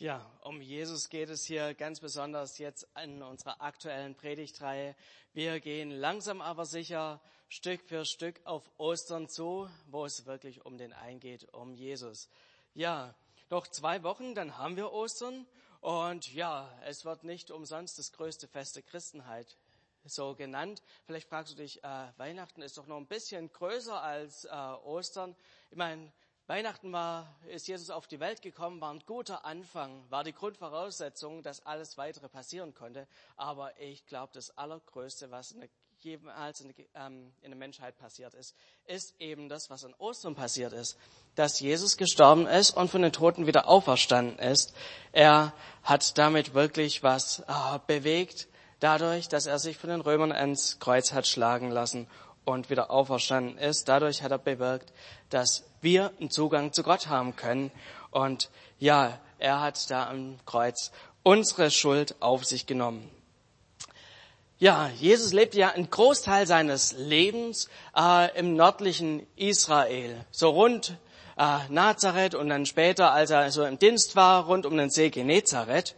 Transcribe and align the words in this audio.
Ja, 0.00 0.24
um 0.44 0.60
Jesus 0.60 1.08
geht 1.08 1.28
es 1.28 1.44
hier 1.44 1.74
ganz 1.74 1.98
besonders 1.98 2.58
jetzt 2.58 2.86
in 3.02 3.20
unserer 3.20 3.60
aktuellen 3.60 4.14
Predigtreihe. 4.14 4.94
Wir 5.32 5.58
gehen 5.58 5.90
langsam 5.90 6.40
aber 6.40 6.66
sicher 6.66 7.20
Stück 7.48 7.82
für 7.82 8.04
Stück 8.04 8.40
auf 8.44 8.70
Ostern 8.78 9.28
zu, 9.28 9.68
wo 9.90 10.04
es 10.04 10.24
wirklich 10.24 10.64
um 10.64 10.78
den 10.78 10.92
eingeht, 10.92 11.52
um 11.52 11.74
Jesus. 11.74 12.28
Ja, 12.74 13.12
noch 13.50 13.66
zwei 13.66 14.04
Wochen, 14.04 14.36
dann 14.36 14.56
haben 14.56 14.76
wir 14.76 14.92
Ostern 14.92 15.48
und 15.80 16.32
ja, 16.32 16.72
es 16.84 17.04
wird 17.04 17.24
nicht 17.24 17.50
umsonst 17.50 17.98
das 17.98 18.12
größte 18.12 18.46
Fest 18.46 18.76
der 18.76 18.84
Christenheit 18.84 19.56
so 20.04 20.36
genannt. 20.36 20.80
Vielleicht 21.06 21.28
fragst 21.28 21.54
du 21.54 21.56
dich, 21.56 21.82
äh, 21.82 22.06
Weihnachten 22.18 22.62
ist 22.62 22.78
doch 22.78 22.86
noch 22.86 22.98
ein 22.98 23.08
bisschen 23.08 23.52
größer 23.52 24.00
als 24.00 24.44
äh, 24.44 24.48
Ostern. 24.48 25.34
Ich 25.72 25.76
meine, 25.76 26.12
Weihnachten 26.48 26.92
war, 26.94 27.36
ist 27.48 27.68
Jesus 27.68 27.90
auf 27.90 28.06
die 28.06 28.20
Welt 28.20 28.40
gekommen, 28.40 28.80
war 28.80 28.90
ein 28.90 29.02
guter 29.04 29.44
Anfang, 29.44 30.02
war 30.08 30.24
die 30.24 30.32
Grundvoraussetzung, 30.32 31.42
dass 31.42 31.66
alles 31.66 31.98
weitere 31.98 32.26
passieren 32.30 32.72
konnte. 32.72 33.06
Aber 33.36 33.78
ich 33.78 34.06
glaube, 34.06 34.30
das 34.32 34.56
Allergrößte, 34.56 35.30
was 35.30 35.50
in 35.50 35.60
der, 35.60 35.68
jemals 35.98 36.62
in 36.62 36.68
der, 36.74 36.86
ähm, 36.94 37.34
in 37.42 37.50
der 37.50 37.58
Menschheit 37.58 37.98
passiert 37.98 38.32
ist, 38.32 38.54
ist 38.86 39.14
eben 39.20 39.50
das, 39.50 39.68
was 39.68 39.84
an 39.84 39.92
Ostern 39.98 40.34
passiert 40.34 40.72
ist. 40.72 40.96
Dass 41.34 41.60
Jesus 41.60 41.98
gestorben 41.98 42.46
ist 42.46 42.70
und 42.70 42.90
von 42.90 43.02
den 43.02 43.12
Toten 43.12 43.46
wieder 43.46 43.68
auferstanden 43.68 44.38
ist. 44.38 44.72
Er 45.12 45.52
hat 45.82 46.16
damit 46.16 46.54
wirklich 46.54 47.02
was 47.02 47.40
äh, 47.40 47.78
bewegt, 47.86 48.48
dadurch, 48.80 49.28
dass 49.28 49.44
er 49.44 49.58
sich 49.58 49.76
von 49.76 49.90
den 49.90 50.00
Römern 50.00 50.32
ans 50.32 50.78
Kreuz 50.80 51.12
hat 51.12 51.26
schlagen 51.26 51.70
lassen 51.70 52.08
und 52.46 52.70
wieder 52.70 52.90
auferstanden 52.90 53.58
ist. 53.58 53.86
Dadurch 53.86 54.22
hat 54.22 54.30
er 54.30 54.38
bewirkt, 54.38 54.94
dass 55.28 55.67
wir 55.80 56.12
einen 56.20 56.30
Zugang 56.30 56.72
zu 56.72 56.82
Gott 56.82 57.08
haben 57.08 57.36
können. 57.36 57.70
Und 58.10 58.50
ja, 58.78 59.18
er 59.38 59.60
hat 59.60 59.90
da 59.90 60.08
am 60.08 60.38
Kreuz 60.46 60.90
unsere 61.22 61.70
Schuld 61.70 62.16
auf 62.20 62.44
sich 62.44 62.66
genommen. 62.66 63.10
Ja, 64.58 64.90
Jesus 64.96 65.32
lebte 65.32 65.58
ja 65.58 65.70
einen 65.70 65.88
Großteil 65.88 66.46
seines 66.46 66.92
Lebens 66.92 67.68
äh, 67.96 68.36
im 68.36 68.56
nördlichen 68.56 69.24
Israel, 69.36 70.24
so 70.32 70.50
rund 70.50 70.96
äh, 71.36 71.58
Nazareth 71.68 72.34
und 72.34 72.48
dann 72.48 72.66
später, 72.66 73.12
als 73.12 73.30
er 73.30 73.52
so 73.52 73.64
im 73.64 73.78
Dienst 73.78 74.16
war, 74.16 74.46
rund 74.46 74.66
um 74.66 74.76
den 74.76 74.90
See 74.90 75.10
Genezareth. 75.10 75.94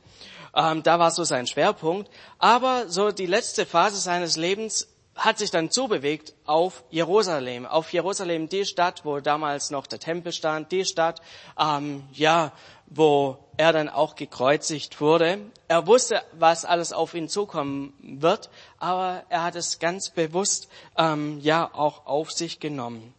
Ähm, 0.55 0.83
da 0.83 0.99
war 0.99 1.11
so 1.11 1.25
sein 1.25 1.47
Schwerpunkt. 1.47 2.11
Aber 2.39 2.89
so 2.89 3.13
die 3.13 3.27
letzte 3.27 3.67
Phase 3.67 3.99
seines 3.99 4.37
Lebens 4.37 4.89
hat 5.21 5.39
sich 5.39 5.51
dann 5.51 5.71
zubewegt 5.71 6.35
auf 6.47 6.83
Jerusalem, 6.89 7.67
auf 7.67 7.93
Jerusalem, 7.93 8.49
die 8.49 8.65
Stadt, 8.65 9.05
wo 9.05 9.21
damals 9.21 9.71
noch 9.71 9.87
der 9.87 9.99
Tempel 9.99 10.33
stand, 10.33 10.73
die 10.73 10.87
Stadt, 10.87 11.21
ähm, 11.59 12.05
ja, 12.13 12.53
wo 12.87 13.37
er 13.59 13.75
dann 13.75 13.91
auch 13.91 14.17
gekreuzigt 14.17 14.99
wurde. 15.01 15.39
Er 15.69 15.87
wusste, 15.87 16.23
was 16.33 16.65
alles 16.65 16.95
auf 16.95 17.13
ihn 17.13 17.29
zukommen 17.29 17.93
wird, 18.01 18.49
aber 18.79 19.23
er 19.29 19.43
hat 19.43 19.57
es 19.57 19.79
ganz 19.79 20.09
bewusst, 20.09 20.69
ähm, 20.97 21.39
ja, 21.41 21.71
auch 21.75 22.07
auf 22.07 22.33
sich 22.33 22.59
genommen. 22.59 23.13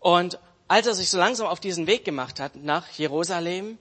Und 0.00 0.40
als 0.66 0.88
er 0.88 0.94
sich 0.94 1.10
so 1.10 1.18
langsam 1.18 1.46
auf 1.46 1.60
diesen 1.60 1.86
Weg 1.86 2.04
gemacht 2.04 2.40
hat 2.40 2.56
nach 2.56 2.88
Jerusalem, 2.90 3.78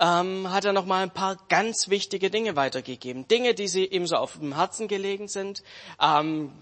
ähm, 0.00 0.50
hat 0.50 0.64
er 0.64 0.72
noch 0.72 0.86
mal 0.86 1.02
ein 1.02 1.10
paar 1.10 1.36
ganz 1.48 1.88
wichtige 1.88 2.30
Dinge 2.30 2.56
weitergegeben. 2.56 3.28
Dinge, 3.28 3.54
die 3.54 3.68
sie 3.68 3.84
ihm 3.84 4.06
so 4.06 4.16
auf 4.16 4.38
dem 4.38 4.56
Herzen 4.56 4.88
gelegen 4.88 5.28
sind. 5.28 5.62
Ähm, 6.00 6.52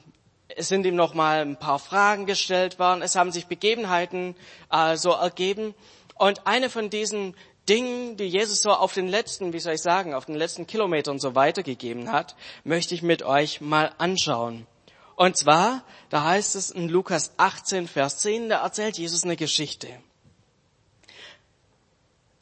es 0.49 0.69
sind 0.69 0.85
ihm 0.85 0.97
noch 0.97 1.15
mal 1.15 1.41
ein 1.41 1.59
paar 1.59 1.79
Fragen 1.79 2.27
gestellt 2.27 2.79
worden. 2.79 3.03
Es 3.03 3.17
haben 3.17 3.33
sich 3.33 3.47
Begebenheiten 3.47 4.37
äh, 4.71 4.97
so 4.97 5.13
ergeben. 5.13 5.75
Und 6.17 6.47
eine 6.47 6.69
von 6.69 6.91
diesen 6.91 7.35
Dingen, 7.69 8.17
die 8.17 8.25
Jesus 8.25 8.61
so 8.61 8.73
auf 8.73 8.93
den 8.93 9.09
letzten, 9.09 9.53
wie 9.53 9.61
soll 9.61 9.75
ich 9.75 9.83
sagen, 9.83 10.15
auf 10.15 10.27
den 10.27 10.35
letzten 10.35 10.67
Kilometern 10.67 11.19
so 11.19 11.35
weitergegeben 11.35 12.11
hat, 12.11 12.35
möchte 12.65 12.95
ich 12.95 13.03
mit 13.03 13.23
euch 13.23 13.61
mal 13.61 13.93
anschauen. 13.99 14.67
Und 15.15 15.37
zwar, 15.37 15.85
da 16.11 16.25
heißt 16.25 16.57
es 16.57 16.71
in 16.71 16.89
Lukas 16.89 17.33
18, 17.37 17.87
Vers 17.87 18.19
10, 18.19 18.49
da 18.49 18.63
erzählt 18.63 18.99
Jesus 18.99 19.25
eine 19.25 19.37
Geschichte. 19.37 19.89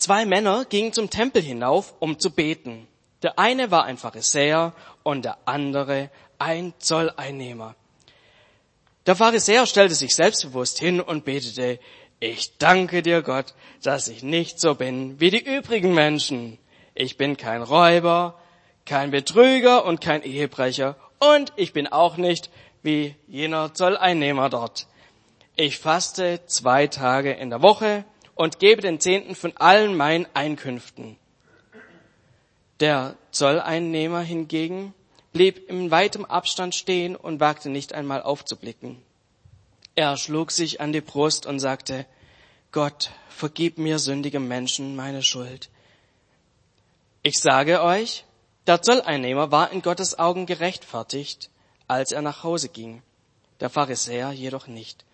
Zwei 0.00 0.24
Männer 0.24 0.64
gingen 0.64 0.94
zum 0.94 1.10
Tempel 1.10 1.42
hinauf, 1.42 1.92
um 1.98 2.18
zu 2.18 2.30
beten. 2.30 2.88
Der 3.22 3.38
eine 3.38 3.70
war 3.70 3.84
ein 3.84 3.98
Pharisäer 3.98 4.72
und 5.02 5.26
der 5.26 5.36
andere 5.44 6.08
ein 6.38 6.72
Zolleinnehmer. 6.78 7.74
Der 9.04 9.14
Pharisäer 9.14 9.66
stellte 9.66 9.94
sich 9.94 10.16
selbstbewusst 10.16 10.78
hin 10.78 11.02
und 11.02 11.26
betete, 11.26 11.78
ich 12.18 12.56
danke 12.56 13.02
dir 13.02 13.20
Gott, 13.20 13.52
dass 13.82 14.08
ich 14.08 14.22
nicht 14.22 14.58
so 14.58 14.74
bin 14.74 15.20
wie 15.20 15.28
die 15.28 15.44
übrigen 15.44 15.92
Menschen. 15.92 16.56
Ich 16.94 17.18
bin 17.18 17.36
kein 17.36 17.62
Räuber, 17.62 18.40
kein 18.86 19.10
Betrüger 19.10 19.84
und 19.84 20.00
kein 20.00 20.22
Ehebrecher 20.22 20.96
und 21.18 21.52
ich 21.56 21.74
bin 21.74 21.86
auch 21.86 22.16
nicht 22.16 22.48
wie 22.82 23.16
jener 23.28 23.74
Zolleinnehmer 23.74 24.48
dort. 24.48 24.86
Ich 25.56 25.78
faste 25.78 26.40
zwei 26.46 26.86
Tage 26.86 27.32
in 27.32 27.50
der 27.50 27.60
Woche 27.60 28.06
und 28.40 28.58
gebe 28.58 28.80
den 28.80 29.00
Zehnten 29.00 29.34
von 29.34 29.54
allen 29.58 29.94
meinen 29.94 30.26
Einkünften. 30.32 31.18
Der 32.80 33.14
Zolleinnehmer 33.32 34.22
hingegen 34.22 34.94
blieb 35.34 35.68
in 35.68 35.90
weitem 35.90 36.24
Abstand 36.24 36.74
stehen 36.74 37.16
und 37.16 37.38
wagte 37.38 37.68
nicht 37.68 37.92
einmal 37.92 38.22
aufzublicken. 38.22 38.96
Er 39.94 40.16
schlug 40.16 40.52
sich 40.52 40.80
an 40.80 40.94
die 40.94 41.02
Brust 41.02 41.44
und 41.44 41.60
sagte, 41.60 42.06
Gott, 42.72 43.10
vergib 43.28 43.76
mir 43.76 43.98
sündige 43.98 44.40
Menschen 44.40 44.96
meine 44.96 45.22
Schuld. 45.22 45.68
Ich 47.22 47.40
sage 47.40 47.82
euch, 47.82 48.24
der 48.66 48.80
Zolleinnehmer 48.80 49.52
war 49.52 49.70
in 49.70 49.82
Gottes 49.82 50.18
Augen 50.18 50.46
gerechtfertigt, 50.46 51.50
als 51.88 52.10
er 52.10 52.22
nach 52.22 52.42
Hause 52.42 52.70
ging, 52.70 53.02
der 53.60 53.68
Pharisäer 53.68 54.32
jedoch 54.32 54.66
nicht. 54.66 55.04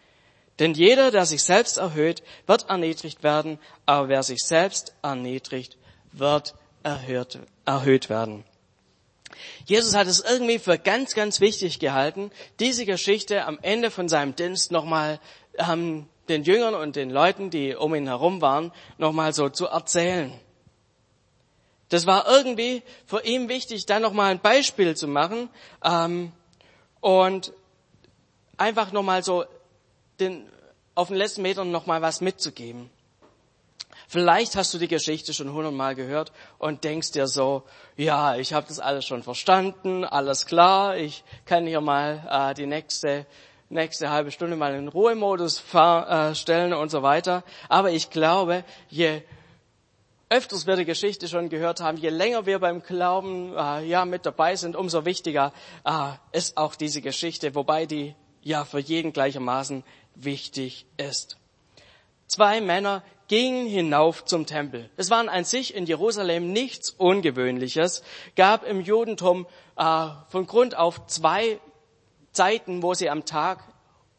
Denn 0.58 0.74
jeder, 0.74 1.10
der 1.10 1.26
sich 1.26 1.42
selbst 1.42 1.76
erhöht, 1.76 2.22
wird 2.46 2.68
erniedrigt 2.68 3.22
werden, 3.22 3.58
aber 3.84 4.08
wer 4.08 4.22
sich 4.22 4.42
selbst 4.42 4.94
erniedrigt, 5.02 5.76
wird 6.12 6.54
erhöht, 6.82 7.38
erhöht 7.64 8.08
werden. 8.08 8.44
Jesus 9.66 9.94
hat 9.94 10.06
es 10.06 10.20
irgendwie 10.20 10.58
für 10.58 10.78
ganz, 10.78 11.14
ganz 11.14 11.40
wichtig 11.40 11.78
gehalten, 11.78 12.30
diese 12.58 12.86
Geschichte 12.86 13.44
am 13.44 13.58
Ende 13.60 13.90
von 13.90 14.08
seinem 14.08 14.34
Dienst 14.34 14.72
nochmal 14.72 15.20
ähm, 15.58 16.06
den 16.28 16.42
Jüngern 16.42 16.74
und 16.74 16.96
den 16.96 17.10
Leuten, 17.10 17.50
die 17.50 17.74
um 17.74 17.94
ihn 17.94 18.06
herum 18.06 18.40
waren, 18.40 18.72
nochmal 18.98 19.32
so 19.32 19.48
zu 19.48 19.66
erzählen. 19.66 20.32
Das 21.88 22.06
war 22.06 22.26
irgendwie 22.28 22.82
für 23.06 23.24
ihn 23.24 23.48
wichtig, 23.48 23.86
da 23.86 24.00
nochmal 24.00 24.30
ein 24.30 24.40
Beispiel 24.40 24.96
zu 24.96 25.06
machen 25.06 25.48
ähm, 25.84 26.32
und 27.00 27.52
einfach 28.56 28.92
nochmal 28.92 29.22
so 29.22 29.44
den, 30.20 30.48
auf 30.94 31.08
den 31.08 31.16
letzten 31.16 31.42
Metern 31.42 31.70
noch 31.70 31.86
mal 31.86 32.02
was 32.02 32.20
mitzugeben. 32.20 32.90
Vielleicht 34.08 34.54
hast 34.54 34.72
du 34.72 34.78
die 34.78 34.88
Geschichte 34.88 35.34
schon 35.34 35.52
hundertmal 35.52 35.94
gehört 35.94 36.32
und 36.58 36.84
denkst 36.84 37.12
dir 37.12 37.26
so, 37.26 37.64
ja, 37.96 38.36
ich 38.36 38.52
habe 38.52 38.66
das 38.68 38.78
alles 38.78 39.04
schon 39.04 39.22
verstanden, 39.22 40.04
alles 40.04 40.46
klar, 40.46 40.96
ich 40.96 41.24
kann 41.44 41.66
hier 41.66 41.80
mal 41.80 42.22
äh, 42.30 42.54
die 42.54 42.66
nächste 42.66 43.26
nächste 43.68 44.10
halbe 44.10 44.30
Stunde 44.30 44.56
mal 44.56 44.74
in 44.74 44.88
Ruhemodus 44.88 45.58
fahr, 45.58 46.30
äh, 46.30 46.34
stellen 46.34 46.72
und 46.72 46.90
so 46.90 47.02
weiter. 47.02 47.42
Aber 47.68 47.90
ich 47.90 48.10
glaube, 48.10 48.64
je 48.88 49.22
öfters 50.28 50.66
wir 50.66 50.76
die 50.76 50.84
Geschichte 50.84 51.28
schon 51.28 51.48
gehört 51.48 51.80
haben, 51.80 51.98
je 51.98 52.08
länger 52.08 52.46
wir 52.46 52.58
beim 52.58 52.82
Glauben 52.82 53.54
äh, 53.56 53.84
ja 53.84 54.04
mit 54.04 54.26
dabei 54.26 54.56
sind, 54.56 54.76
umso 54.76 55.04
wichtiger 55.04 55.52
äh, 55.84 56.12
ist 56.32 56.56
auch 56.56 56.74
diese 56.74 57.00
Geschichte, 57.00 57.54
wobei 57.54 57.86
die 57.86 58.14
ja 58.42 58.64
für 58.64 58.78
jeden 58.78 59.12
gleichermaßen 59.12 59.84
wichtig 60.16 60.86
ist. 60.96 61.36
Zwei 62.26 62.60
Männer 62.60 63.02
gingen 63.28 63.66
hinauf 63.66 64.24
zum 64.24 64.46
Tempel. 64.46 64.88
Es 64.96 65.10
waren 65.10 65.28
an 65.28 65.44
sich 65.44 65.74
in 65.74 65.86
Jerusalem 65.86 66.52
nichts 66.52 66.90
Ungewöhnliches, 66.90 68.02
gab 68.36 68.64
im 68.64 68.80
Judentum 68.80 69.46
äh, 69.76 70.08
von 70.28 70.46
Grund 70.46 70.76
auf 70.76 71.06
zwei 71.06 71.60
Zeiten, 72.32 72.82
wo 72.82 72.94
sie 72.94 73.10
am 73.10 73.24
Tag 73.24 73.64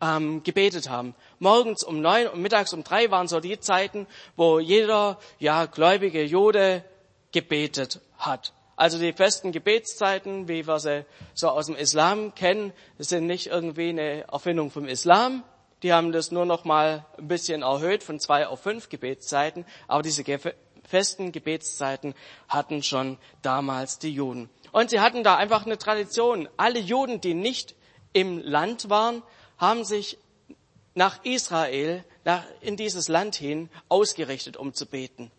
ähm, 0.02 0.44
gebetet 0.44 0.90
haben. 0.90 1.16
Morgens 1.40 1.84
um 1.84 2.02
neun 2.02 2.28
und 2.28 2.42
mittags 2.42 2.74
um 2.74 2.84
drei 2.84 3.10
waren 3.12 3.28
so 3.28 3.40
die 3.40 3.60
Zeiten, 3.60 4.08
wo 4.36 4.60
jeder 4.60 5.18
ja 5.40 5.66
gläubige 5.66 6.24
Jude 6.24 6.84
gebetet 7.32 8.02
hat. 8.18 8.54
Also 8.76 9.00
die 9.00 9.14
festen 9.14 9.52
Gebetszeiten, 9.52 10.48
wie 10.48 10.68
wir 10.68 10.80
sie 10.80 11.06
so 11.34 11.50
aus 11.50 11.66
dem 11.66 11.76
Islam 11.76 12.36
kennen, 12.36 12.74
sind 13.00 13.26
nicht 13.26 13.48
irgendwie 13.48 13.90
eine 13.90 14.28
Erfindung 14.28 14.70
vom 14.70 14.88
Islam, 14.88 15.44
die 15.84 15.94
haben 15.94 16.12
das 16.12 16.32
nur 16.32 16.46
noch 16.46 16.66
mal 16.66 17.06
ein 17.18 17.28
bisschen 17.28 17.62
erhöht 17.62 18.04
von 18.04 18.20
zwei 18.20 18.48
auf 18.48 18.62
fünf 18.62 18.90
Gebetszeiten. 18.90 19.66
Aber 19.88 20.02
diese 20.02 20.24
festen 20.88 21.32
Gebetszeiten 21.32 22.16
hatten 22.48 22.82
schon 22.82 23.18
damals 23.42 24.00
die 24.00 24.12
Juden. 24.12 24.50
Und 24.72 24.90
sie 24.90 25.00
hatten 25.00 25.24
da 25.24 25.36
einfach 25.36 25.66
eine 25.66 25.78
Tradition. 25.78 26.50
Alle 26.58 26.80
Juden, 26.80 27.22
die 27.22 27.34
nicht 27.34 27.76
im 28.14 28.40
Land 28.40 28.90
waren, 28.90 29.22
haben 29.58 29.84
sich 29.84 30.18
nach 30.96 31.24
Israel, 31.24 32.04
nach, 32.26 32.44
in 32.62 32.76
dieses 32.76 33.08
Land 33.08 33.36
hin 33.36 33.70
ausgerichtet, 33.88 34.58
um 34.58 34.74
zu 34.74 34.88
beten. 34.88 35.32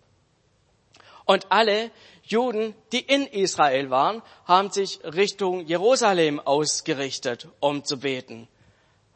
Und 1.24 1.50
alle 1.50 1.90
Juden, 2.22 2.74
die 2.92 3.00
in 3.00 3.26
Israel 3.26 3.90
waren, 3.90 4.22
haben 4.44 4.70
sich 4.70 5.00
Richtung 5.04 5.66
Jerusalem 5.66 6.40
ausgerichtet, 6.40 7.48
um 7.60 7.84
zu 7.84 7.98
beten. 7.98 8.48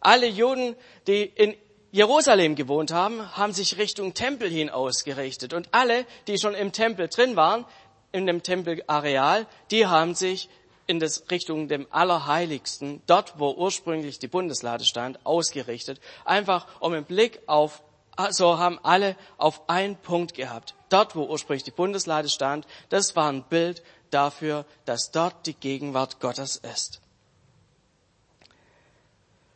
Alle 0.02 0.26
Juden, 0.26 0.76
die 1.06 1.22
in 1.22 1.54
Jerusalem 1.92 2.54
gewohnt 2.54 2.92
haben, 2.92 3.36
haben 3.36 3.52
sich 3.52 3.78
Richtung 3.78 4.14
Tempel 4.14 4.48
hin 4.48 4.70
ausgerichtet. 4.70 5.52
Und 5.52 5.68
alle, 5.72 6.06
die 6.26 6.38
schon 6.38 6.54
im 6.54 6.72
Tempel 6.72 7.08
drin 7.08 7.36
waren, 7.36 7.64
in 8.12 8.26
dem 8.26 8.42
Tempelareal, 8.42 9.46
die 9.70 9.86
haben 9.86 10.14
sich 10.14 10.48
in 10.86 11.00
das 11.00 11.30
Richtung 11.30 11.68
dem 11.68 11.86
Allerheiligsten, 11.90 13.02
dort 13.06 13.38
wo 13.38 13.52
ursprünglich 13.52 14.18
die 14.18 14.28
Bundeslade 14.28 14.84
stand, 14.84 15.24
ausgerichtet. 15.24 16.00
Einfach 16.24 16.66
um 16.80 16.92
einen 16.92 17.04
Blick 17.04 17.40
auf, 17.46 17.82
so 18.30 18.58
haben 18.58 18.78
alle 18.82 19.16
auf 19.38 19.68
einen 19.68 19.96
Punkt 19.96 20.34
gehabt. 20.34 20.74
Dort 20.88 21.14
wo 21.14 21.24
ursprünglich 21.24 21.64
die 21.64 21.70
Bundeslade 21.70 22.28
stand, 22.28 22.66
das 22.88 23.16
war 23.16 23.30
ein 23.30 23.44
Bild 23.44 23.82
dafür, 24.10 24.66
dass 24.84 25.10
dort 25.10 25.46
die 25.46 25.54
Gegenwart 25.54 26.20
Gottes 26.20 26.56
ist. 26.56 27.00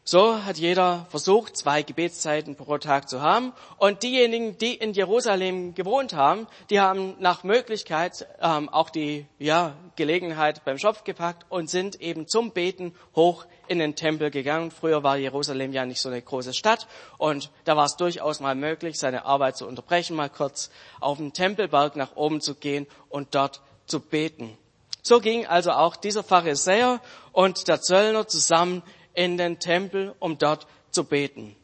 So 0.08 0.44
hat 0.44 0.56
jeder 0.56 1.05
versucht, 1.11 1.56
zwei 1.56 1.82
Gebetszeiten 1.82 2.55
pro 2.55 2.79
Tag 2.79 3.08
zu 3.08 3.23
haben. 3.23 3.53
Und 3.76 4.05
diejenigen, 4.05 4.56
die 4.56 4.73
in 4.75 4.93
Jerusalem 4.93 5.75
gewohnt 5.75 6.14
haben, 6.14 6.47
die 6.70 6.79
haben 6.79 7.17
nach 7.19 7.43
Möglichkeit 7.43 8.25
ähm, 8.41 8.69
auch 8.69 8.91
die 8.91 9.26
ja, 9.41 9.75
Gelegenheit 9.97 10.64
beim 10.64 10.79
Schopf 10.79 11.03
gepackt 11.03 11.44
und 11.49 11.69
sind 11.69 12.00
eben 12.00 12.29
zum 12.29 12.53
Beten 12.53 12.94
hoch 13.17 13.47
in 13.67 13.81
den 13.81 13.97
Tempel 13.97 14.31
gegangen. 14.31 14.70
Früher 14.70 15.03
war 15.03 15.17
Jerusalem 15.17 15.73
ja 15.73 15.85
nicht 15.85 16.00
so 16.00 16.08
eine 16.08 16.23
große 16.23 16.55
Stadt 16.55 16.87
und 17.19 17.50
da 17.64 17.76
war 17.76 17.87
es 17.87 17.97
durchaus 17.97 18.38
mal 18.38 18.55
möglich, 18.55 19.00
seine 19.00 19.25
Arbeit 19.25 19.56
zu 19.56 19.67
unterbrechen, 19.67 20.14
mal 20.14 20.31
kurz 20.31 20.70
auf 21.00 21.19
den 21.19 21.32
Tempelberg 21.32 21.97
nach 21.97 22.14
oben 22.14 22.41
zu 22.41 22.55
gehen 22.55 22.87
und 23.08 23.35
dort 23.35 23.61
zu 23.87 23.99
beten. 23.99 24.56
So 25.03 25.20
ging 25.20 25.47
also 25.47 25.70
auch 25.70 25.94
dieser 25.94 26.25
Pharisäer 26.25 27.00
und 27.31 27.69
der 27.69 27.81
Zöllner 27.81 28.26
zusammen 28.26 28.82
in 29.17 29.37
den 29.37 29.59
Tempel, 29.59 30.15
um 30.21 30.39
dort 30.39 30.69
zu 30.91 31.03
beten. 31.03 31.57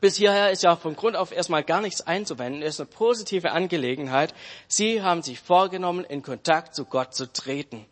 Bis 0.00 0.16
hierher 0.16 0.50
ist 0.50 0.62
ja 0.62 0.74
von 0.74 0.96
Grund 0.96 1.16
auf 1.16 1.30
erstmal 1.30 1.62
gar 1.62 1.80
nichts 1.80 2.00
einzuwenden, 2.00 2.62
es 2.62 2.74
ist 2.74 2.80
eine 2.80 2.88
positive 2.88 3.52
Angelegenheit. 3.52 4.34
Sie 4.66 5.02
haben 5.02 5.22
sich 5.22 5.38
vorgenommen, 5.38 6.04
in 6.04 6.22
Kontakt 6.22 6.74
zu 6.74 6.86
Gott 6.86 7.14
zu 7.14 7.30
treten. 7.32 7.86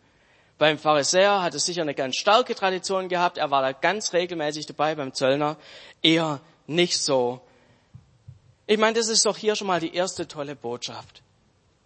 Beim 0.57 0.77
Pharisäer 0.77 1.41
hat 1.41 1.55
es 1.55 1.65
sicher 1.65 1.83
eine 1.83 1.95
ganz 1.95 2.15
starke 2.17 2.53
Tradition 2.53 3.07
gehabt, 3.07 3.37
er 3.37 3.51
war 3.51 3.61
da 3.61 3.71
ganz 3.71 4.13
regelmäßig 4.13 4.65
dabei, 4.65 4.95
beim 4.95 5.13
Zöllner 5.13 5.57
eher 6.01 6.41
nicht 6.67 7.01
so. 7.01 7.41
Ich 8.67 8.77
meine, 8.77 8.97
das 8.97 9.07
ist 9.07 9.25
doch 9.25 9.37
hier 9.37 9.55
schon 9.55 9.67
mal 9.67 9.79
die 9.79 9.95
erste 9.95 10.27
tolle 10.27 10.55
Botschaft. 10.55 11.21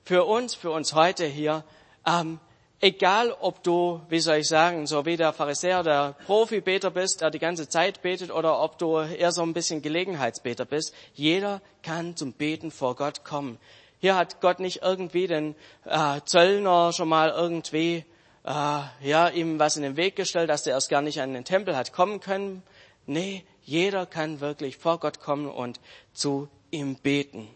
Für 0.04 0.26
uns, 0.26 0.56
für 0.56 0.72
uns 0.72 0.94
heute 0.94 1.26
hier, 1.26 1.64
ähm, 2.06 2.40
egal 2.86 3.36
ob 3.40 3.64
du, 3.64 4.00
wie 4.10 4.20
soll 4.20 4.38
ich 4.38 4.48
sagen, 4.48 4.86
so 4.86 5.06
wie 5.08 5.18
der 5.18 5.34
Pharisäer, 5.34 5.82
der 5.82 6.16
Profibeter 6.28 6.92
bist, 6.92 7.22
der 7.22 7.32
die 7.32 7.40
ganze 7.40 7.68
Zeit 7.68 8.04
betet, 8.04 8.32
oder 8.32 8.62
ob 8.62 8.78
du 8.78 9.00
eher 9.00 9.32
so 9.32 9.42
ein 9.42 9.54
bisschen 9.54 9.82
Gelegenheitsbeter 9.82 10.66
bist, 10.66 10.94
jeder 11.14 11.62
kann 11.82 12.16
zum 12.16 12.34
Beten 12.34 12.70
vor 12.70 12.96
Gott 12.96 13.24
kommen. 13.24 13.58
Hier 14.00 14.16
hat 14.16 14.40
Gott 14.40 14.60
nicht 14.60 14.84
irgendwie 14.84 15.26
den 15.26 15.56
äh, 15.86 16.22
Zöllner 16.26 16.94
schon 16.94 17.10
mal 17.10 17.30
irgendwie 17.30 18.06
äh, 18.44 18.82
ja 19.02 19.30
ihm 19.30 19.58
was 19.58 19.78
in 19.78 19.84
den 19.84 19.98
Weg 19.98 20.16
gestellt, 20.16 20.52
dass 20.52 20.62
der 20.62 20.74
erst 20.74 20.90
gar 20.90 21.02
nicht 21.02 21.20
an 21.22 21.34
den 21.34 21.44
Tempel 21.44 21.76
hat 21.76 21.92
kommen 21.92 22.20
können. 22.20 22.62
Nee, 23.08 23.44
jeder 23.64 24.06
kann 24.06 24.42
wirklich 24.42 24.78
vor 24.78 25.00
Gott 25.00 25.20
kommen 25.20 25.48
und 25.48 25.80
zu 26.14 26.50
ihm 26.70 26.96
beten. 26.98 27.48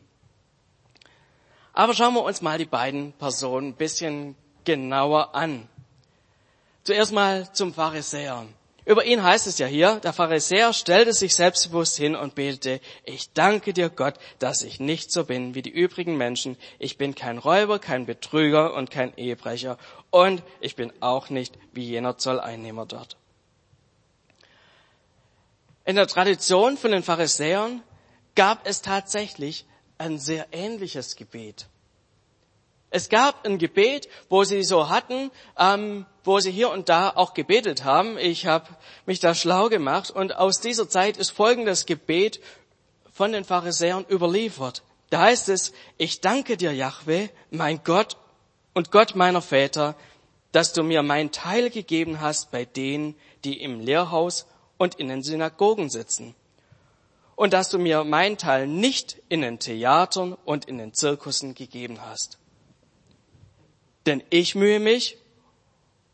Aber 1.74 1.94
schauen 1.94 2.16
wir 2.16 2.24
uns 2.24 2.42
mal 2.42 2.58
die 2.58 2.66
beiden 2.66 3.14
Personen 3.14 3.70
ein 3.70 3.76
bisschen 3.76 4.36
genauer 4.70 5.34
an. 5.34 5.68
Zuerst 6.84 7.12
mal 7.12 7.52
zum 7.54 7.74
Pharisäer. 7.74 8.46
Über 8.86 9.04
ihn 9.04 9.24
heißt 9.24 9.48
es 9.48 9.58
ja 9.58 9.66
hier, 9.66 10.00
der 10.00 10.14
Pharisäer 10.14 10.74
stellte 10.74 11.14
sich 11.14 11.34
selbstbewusst 11.34 11.98
hin 11.98 12.16
und 12.16 12.36
betete, 12.36 12.80
ich 13.04 13.34
danke 13.34 13.74
dir 13.74 13.90
Gott, 13.90 14.16
dass 14.38 14.62
ich 14.62 14.80
nicht 14.80 15.12
so 15.12 15.24
bin 15.24 15.56
wie 15.56 15.64
die 15.64 15.72
übrigen 15.72 16.18
Menschen. 16.18 16.56
Ich 16.78 16.98
bin 17.00 17.16
kein 17.16 17.40
Räuber, 17.40 17.80
kein 17.80 18.06
Betrüger 18.06 18.76
und 18.76 18.92
kein 18.92 19.16
Ehebrecher. 19.18 19.80
Und 20.12 20.44
ich 20.60 20.76
bin 20.76 20.94
auch 21.00 21.32
nicht 21.32 21.58
wie 21.74 21.86
jener 21.86 22.18
Zolleinnehmer 22.18 22.86
dort. 22.86 23.18
In 25.86 25.96
der 25.96 26.08
Tradition 26.08 26.78
von 26.78 26.92
den 26.92 27.02
Pharisäern 27.02 27.82
gab 28.36 28.68
es 28.68 28.84
tatsächlich 28.84 29.66
ein 29.98 30.20
sehr 30.20 30.46
ähnliches 30.52 31.16
Gebet. 31.16 31.68
Es 32.92 33.10
gab 33.10 33.46
ein 33.46 33.60
Gebet, 33.60 34.10
wo 34.30 34.44
sie 34.44 34.64
so 34.64 34.90
hatten, 34.90 35.32
ähm, 35.58 36.06
wo 36.24 36.40
sie 36.40 36.52
hier 36.52 36.72
und 36.72 36.90
da 36.90 37.10
auch 37.10 37.34
gebetet 37.34 37.84
haben. 37.84 38.18
Ich 38.18 38.48
habe 38.48 38.68
mich 39.06 39.20
da 39.20 39.36
schlau 39.36 39.70
gemacht 39.70 40.10
und 40.10 40.36
aus 40.36 40.60
dieser 40.60 40.90
Zeit 40.90 41.18
ist 41.18 41.30
folgendes 41.30 41.86
Gebet 41.86 42.40
von 43.12 43.32
den 43.32 43.46
Pharisäern 43.46 44.06
überliefert. 44.10 44.82
Da 45.12 45.22
heißt 45.22 45.50
es, 45.50 45.74
ich 45.98 46.22
danke 46.22 46.58
dir, 46.58 46.72
Yahweh, 46.72 47.30
mein 47.52 47.82
Gott 47.84 48.18
und 48.74 48.92
Gott 48.92 49.16
meiner 49.16 49.42
Väter, 49.42 49.96
dass 50.52 50.74
du 50.74 50.84
mir 50.84 51.04
mein 51.04 51.32
Teil 51.32 51.70
gegeben 51.70 52.22
hast 52.22 52.52
bei 52.52 52.66
denen, 52.66 53.16
die 53.44 53.62
im 53.62 53.80
Lehrhaus 53.80 54.48
und 54.78 54.96
in 54.96 55.10
den 55.10 55.22
Synagogen 55.22 55.90
sitzen. 55.90 56.36
Und 57.36 57.54
dass 57.54 57.70
du 57.70 57.78
mir 57.78 58.04
mein 58.04 58.38
Teil 58.38 58.68
nicht 58.68 59.18
in 59.30 59.42
den 59.42 59.60
Theatern 59.60 60.34
und 60.46 60.66
in 60.66 60.78
den 60.78 60.94
Zirkussen 60.94 61.54
gegeben 61.56 62.00
hast. 62.02 62.40
Denn 64.10 64.24
ich 64.32 64.56
mühe 64.56 64.80
mich 64.80 65.18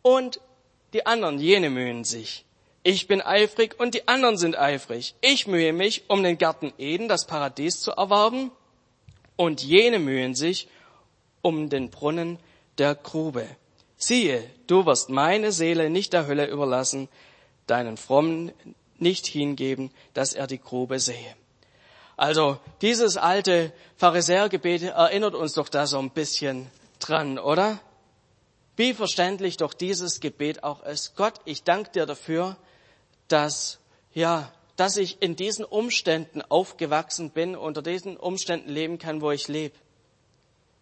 und 0.01 0.41
die 0.91 1.05
anderen, 1.05 1.39
jene 1.39 1.69
mühen 1.69 2.03
sich. 2.03 2.43
Ich 2.83 3.07
bin 3.07 3.21
eifrig 3.21 3.79
und 3.79 3.93
die 3.93 4.05
anderen 4.09 4.35
sind 4.37 4.57
eifrig. 4.57 5.15
Ich 5.21 5.47
mühe 5.47 5.71
mich, 5.71 6.03
um 6.09 6.21
den 6.21 6.37
Garten 6.37 6.73
Eden, 6.77 7.07
das 7.07 7.25
Paradies 7.25 7.79
zu 7.79 7.91
erwerben, 7.91 8.51
und 9.37 9.63
jene 9.63 9.99
mühen 9.99 10.35
sich 10.35 10.67
um 11.41 11.69
den 11.69 11.89
Brunnen 11.89 12.37
der 12.79 12.95
Grube. 12.95 13.47
Siehe, 13.95 14.43
du 14.67 14.85
wirst 14.85 15.09
meine 15.09 15.53
Seele 15.53 15.89
nicht 15.89 16.11
der 16.11 16.27
Hölle 16.27 16.47
überlassen, 16.47 17.07
deinen 17.65 17.95
Frommen 17.95 18.51
nicht 18.97 19.25
hingeben, 19.25 19.89
dass 20.13 20.33
er 20.33 20.47
die 20.47 20.59
Grube 20.59 20.99
sehe. 20.99 21.35
Also 22.17 22.59
dieses 22.81 23.15
alte 23.15 23.71
Pharisäergebet 23.95 24.83
erinnert 24.83 25.33
uns 25.33 25.53
doch 25.53 25.69
da 25.69 25.87
so 25.87 25.97
ein 25.97 26.09
bisschen 26.09 26.69
dran, 26.99 27.39
oder? 27.39 27.79
Wie 28.75 28.93
verständlich 28.93 29.57
doch 29.57 29.73
dieses 29.73 30.19
Gebet 30.19 30.63
auch 30.63 30.83
ist. 30.83 31.15
Gott, 31.15 31.39
ich 31.45 31.63
danke 31.63 31.91
dir 31.91 32.05
dafür, 32.05 32.57
dass, 33.27 33.79
ja, 34.13 34.51
dass 34.75 34.97
ich 34.97 35.21
in 35.21 35.35
diesen 35.35 35.63
Umständen 35.63 36.41
aufgewachsen 36.41 37.31
bin, 37.31 37.55
unter 37.55 37.81
diesen 37.81 38.17
Umständen 38.17 38.69
leben 38.69 38.99
kann, 38.99 39.21
wo 39.21 39.31
ich 39.31 39.47
lebe. 39.47 39.75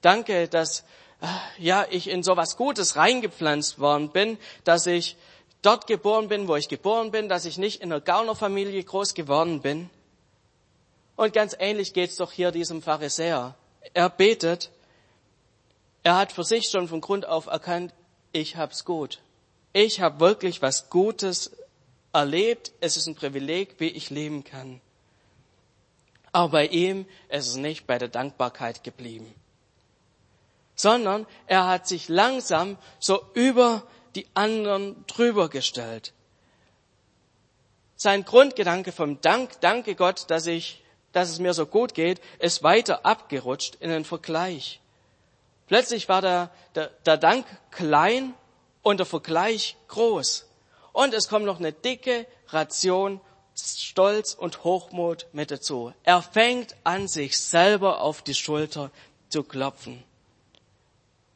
Danke, 0.01 0.47
dass, 0.47 0.81
äh, 1.21 1.27
ja, 1.59 1.85
ich 1.89 2.09
in 2.09 2.23
so 2.23 2.35
was 2.35 2.57
Gutes 2.57 2.95
reingepflanzt 2.95 3.79
worden 3.79 4.09
bin, 4.09 4.37
dass 4.63 4.87
ich 4.87 5.15
dort 5.61 5.87
geboren 5.87 6.27
bin, 6.27 6.47
wo 6.47 6.55
ich 6.55 6.67
geboren 6.67 7.11
bin, 7.11 7.29
dass 7.29 7.45
ich 7.45 7.57
nicht 7.57 7.81
in 7.81 7.91
einer 7.91 8.01
Gaunerfamilie 8.01 8.83
groß 8.83 9.13
geworden 9.13 9.61
bin. 9.61 9.89
Und 11.15 11.33
ganz 11.33 11.55
ähnlich 11.57 11.93
geht's 11.93 12.17
doch 12.17 12.31
hier 12.31 12.51
diesem 12.51 12.81
Pharisäer. 12.81 13.55
Er 13.93 14.09
betet, 14.09 14.71
er 16.03 16.17
hat 16.17 16.31
für 16.33 16.43
sich 16.43 16.69
schon 16.69 16.87
von 16.87 17.01
Grund 17.01 17.25
auf 17.25 17.47
erkannt, 17.47 17.93
ich 18.31 18.57
hab's 18.57 18.83
gut. 18.83 19.19
Ich 19.71 20.01
habe 20.01 20.19
wirklich 20.19 20.61
was 20.61 20.89
Gutes 20.89 21.51
erlebt. 22.11 22.71
Es 22.79 22.97
ist 22.97 23.07
ein 23.07 23.15
Privileg, 23.15 23.75
wie 23.79 23.87
ich 23.87 24.09
leben 24.09 24.43
kann. 24.43 24.81
Aber 26.31 26.51
bei 26.51 26.67
ihm 26.67 27.05
ist 27.29 27.47
es 27.47 27.55
nicht 27.55 27.87
bei 27.87 27.97
der 27.97 28.07
Dankbarkeit 28.07 28.83
geblieben, 28.83 29.33
sondern 30.75 31.27
er 31.45 31.67
hat 31.67 31.87
sich 31.87 32.09
langsam 32.09 32.77
so 32.99 33.23
über 33.35 33.83
die 34.15 34.27
anderen 34.33 35.05
drüber 35.05 35.47
gestellt. 35.47 36.11
Sein 37.95 38.25
Grundgedanke 38.25 38.91
vom 38.91 39.21
Dank, 39.21 39.61
danke 39.61 39.95
Gott, 39.95 40.25
dass 40.29 40.47
ich, 40.47 40.83
dass 41.13 41.29
es 41.29 41.39
mir 41.39 41.53
so 41.53 41.67
gut 41.67 41.93
geht, 41.93 42.19
ist 42.39 42.63
weiter 42.63 43.05
abgerutscht 43.05 43.75
in 43.75 43.91
den 43.91 44.03
Vergleich. 44.03 44.81
Plötzlich 45.67 46.09
war 46.09 46.21
der, 46.21 46.49
der, 46.75 46.87
der 47.05 47.17
Dank 47.17 47.45
klein 47.71 48.33
und 48.81 48.97
der 48.97 49.05
Vergleich 49.05 49.77
groß. 49.87 50.45
Und 50.91 51.13
es 51.13 51.27
kommt 51.27 51.45
noch 51.45 51.59
eine 51.59 51.73
dicke 51.73 52.25
Ration 52.49 53.19
Stolz 53.55 54.33
und 54.33 54.63
Hochmut 54.63 55.27
mit 55.31 55.51
dazu. 55.51 55.93
Er 56.03 56.21
fängt 56.21 56.75
an, 56.83 57.07
sich 57.07 57.37
selber 57.37 58.01
auf 58.01 58.21
die 58.21 58.33
Schulter 58.33 58.91
zu 59.29 59.43
klopfen. 59.43 60.03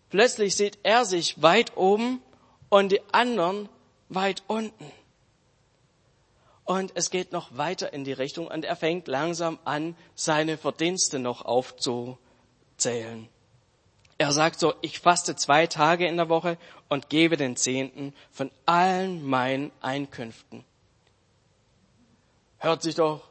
Plötzlich 0.09 0.55
sieht 0.55 0.79
er 0.83 1.05
sich 1.05 1.41
weit 1.41 1.77
oben 1.77 2.21
und 2.69 2.91
die 2.91 3.01
anderen 3.11 3.69
weit 4.09 4.43
unten. 4.47 4.91
Und 6.63 6.91
es 6.95 7.11
geht 7.11 7.31
noch 7.31 7.55
weiter 7.57 7.93
in 7.93 8.03
die 8.03 8.13
Richtung 8.13 8.47
und 8.47 8.65
er 8.65 8.75
fängt 8.75 9.07
langsam 9.07 9.59
an, 9.63 9.95
seine 10.15 10.57
Verdienste 10.57 11.19
noch 11.19 11.43
aufzuzählen. 11.43 13.29
Er 14.17 14.31
sagt 14.31 14.59
so, 14.59 14.73
ich 14.81 14.99
faste 14.99 15.35
zwei 15.35 15.67
Tage 15.67 16.07
in 16.07 16.17
der 16.17 16.29
Woche 16.29 16.57
und 16.89 17.09
gebe 17.09 17.37
den 17.37 17.55
Zehnten 17.55 18.13
von 18.31 18.49
allen 18.65 19.23
meinen 19.23 19.71
Einkünften. 19.81 20.63
Hört 22.57 22.81
sich 22.81 22.95
doch, 22.95 23.21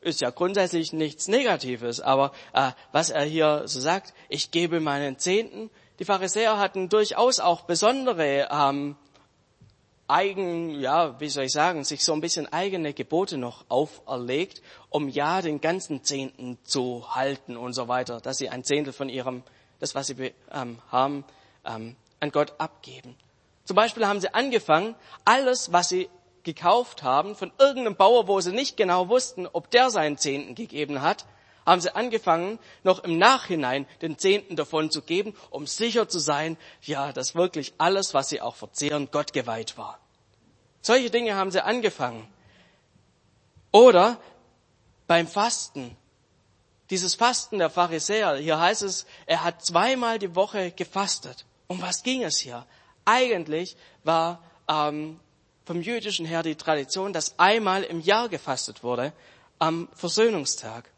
ist 0.00 0.20
ja 0.20 0.30
grundsätzlich 0.30 0.92
nichts 0.92 1.28
Negatives, 1.28 2.00
aber 2.00 2.32
äh, 2.52 2.72
was 2.90 3.10
er 3.10 3.22
hier 3.22 3.62
so 3.66 3.78
sagt, 3.78 4.14
ich 4.28 4.50
gebe 4.50 4.80
meinen 4.80 5.18
Zehnten. 5.18 5.70
Die 6.00 6.04
Pharisäer 6.04 6.58
hatten 6.58 6.88
durchaus 6.88 7.38
auch 7.38 7.60
besondere 7.60 8.48
ähm, 8.50 8.96
eigen, 10.08 10.80
ja, 10.80 11.20
wie 11.20 11.28
soll 11.28 11.44
ich 11.44 11.52
sagen, 11.52 11.84
sich 11.84 12.04
so 12.04 12.12
ein 12.12 12.20
bisschen 12.20 12.52
eigene 12.52 12.92
Gebote 12.92 13.38
noch 13.38 13.64
auferlegt, 13.68 14.60
um 14.90 15.08
ja 15.08 15.40
den 15.40 15.60
ganzen 15.60 16.02
Zehnten 16.02 16.58
zu 16.64 17.14
halten 17.14 17.56
und 17.56 17.72
so 17.72 17.86
weiter, 17.86 18.20
dass 18.20 18.38
sie 18.38 18.48
ein 18.48 18.64
Zehntel 18.64 18.92
von 18.92 19.08
ihrem 19.08 19.44
das, 19.82 19.94
was 19.96 20.06
sie 20.06 20.32
ähm, 20.52 20.78
haben, 20.90 21.24
ähm, 21.64 21.96
an 22.20 22.30
Gott 22.30 22.54
abgeben. 22.58 23.16
Zum 23.64 23.74
Beispiel 23.74 24.06
haben 24.06 24.20
sie 24.20 24.32
angefangen, 24.32 24.94
alles, 25.24 25.72
was 25.72 25.88
sie 25.88 26.08
gekauft 26.44 27.02
haben, 27.02 27.34
von 27.34 27.52
irgendeinem 27.58 27.96
Bauer, 27.96 28.28
wo 28.28 28.40
sie 28.40 28.52
nicht 28.52 28.76
genau 28.76 29.08
wussten, 29.08 29.46
ob 29.46 29.70
der 29.70 29.90
seinen 29.90 30.18
Zehnten 30.18 30.54
gegeben 30.54 31.02
hat, 31.02 31.26
haben 31.66 31.80
sie 31.80 31.94
angefangen, 31.94 32.58
noch 32.84 33.00
im 33.04 33.18
Nachhinein 33.18 33.86
den 34.02 34.18
Zehnten 34.18 34.56
davon 34.56 34.90
zu 34.90 35.02
geben, 35.02 35.34
um 35.50 35.66
sicher 35.66 36.08
zu 36.08 36.18
sein, 36.20 36.56
ja, 36.82 37.12
dass 37.12 37.34
wirklich 37.34 37.74
alles, 37.78 38.14
was 38.14 38.28
sie 38.28 38.40
auch 38.40 38.56
verzehren, 38.56 39.08
Gott 39.10 39.32
geweiht 39.32 39.76
war. 39.78 39.98
Solche 40.80 41.10
Dinge 41.10 41.34
haben 41.34 41.50
sie 41.50 41.64
angefangen. 41.64 42.26
Oder 43.70 44.18
beim 45.06 45.26
Fasten 45.26 45.96
dieses 46.92 47.14
Fasten 47.14 47.58
der 47.58 47.70
Pharisäer, 47.70 48.36
hier 48.36 48.60
heißt 48.60 48.82
es, 48.82 49.06
er 49.24 49.42
hat 49.42 49.64
zweimal 49.64 50.18
die 50.18 50.34
Woche 50.34 50.72
gefastet. 50.72 51.46
Um 51.66 51.80
was 51.80 52.02
ging 52.02 52.22
es 52.22 52.36
hier? 52.36 52.66
Eigentlich 53.06 53.78
war 54.04 54.42
ähm, 54.68 55.18
vom 55.64 55.80
jüdischen 55.80 56.26
her 56.26 56.42
die 56.42 56.54
Tradition, 56.54 57.14
dass 57.14 57.38
einmal 57.38 57.82
im 57.82 58.02
Jahr 58.02 58.28
gefastet 58.28 58.82
wurde, 58.82 59.14
am 59.58 59.88
Versöhnungstag. 59.94 60.90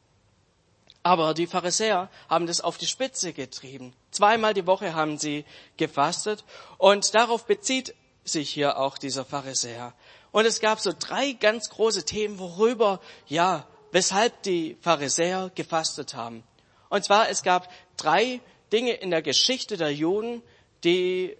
Aber 1.04 1.32
die 1.32 1.46
Pharisäer 1.46 2.10
haben 2.28 2.48
das 2.48 2.60
auf 2.60 2.76
die 2.76 2.88
Spitze 2.88 3.32
getrieben. 3.32 3.92
Zweimal 4.10 4.52
die 4.52 4.66
Woche 4.66 4.94
haben 4.94 5.16
sie 5.16 5.44
gefastet 5.76 6.42
und 6.76 7.14
darauf 7.14 7.46
bezieht 7.46 7.94
sich 8.24 8.50
hier 8.50 8.78
auch 8.78 8.98
dieser 8.98 9.24
Pharisäer. 9.24 9.94
Und 10.32 10.44
es 10.44 10.58
gab 10.58 10.80
so 10.80 10.92
drei 10.98 11.34
ganz 11.34 11.70
große 11.70 12.04
Themen, 12.04 12.40
worüber, 12.40 13.00
ja, 13.28 13.64
weshalb 13.94 14.42
die 14.42 14.76
Pharisäer 14.80 15.52
gefastet 15.54 16.14
haben. 16.14 16.42
Und 16.88 17.04
zwar, 17.04 17.28
es 17.28 17.44
gab 17.44 17.70
drei 17.96 18.40
Dinge 18.72 18.90
in 18.94 19.10
der 19.10 19.22
Geschichte 19.22 19.76
der 19.76 19.94
Juden, 19.94 20.42
die 20.82 21.36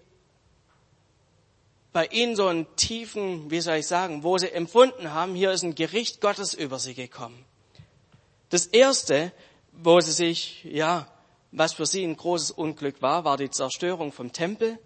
bei 1.92 2.06
ihnen 2.06 2.36
so 2.36 2.46
einen 2.46 2.68
tiefen, 2.76 3.50
wie 3.50 3.60
soll 3.60 3.78
ich 3.78 3.88
sagen, 3.88 4.22
wo 4.22 4.38
sie 4.38 4.52
empfunden 4.52 5.12
haben, 5.12 5.34
hier 5.34 5.50
ist 5.50 5.64
ein 5.64 5.74
Gericht 5.74 6.20
Gottes 6.20 6.54
über 6.54 6.78
sie 6.78 6.94
gekommen. 6.94 7.44
Das 8.50 8.66
erste, 8.66 9.32
wo 9.72 9.98
sie 9.98 10.12
sich, 10.12 10.62
ja, 10.62 11.08
was 11.50 11.72
für 11.72 11.86
sie 11.86 12.04
ein 12.04 12.16
großes 12.16 12.52
Unglück 12.52 13.02
war, 13.02 13.24
war 13.24 13.36
die 13.36 13.50
Zerstörung 13.50 14.12
vom 14.12 14.32
Tempel. 14.32 14.78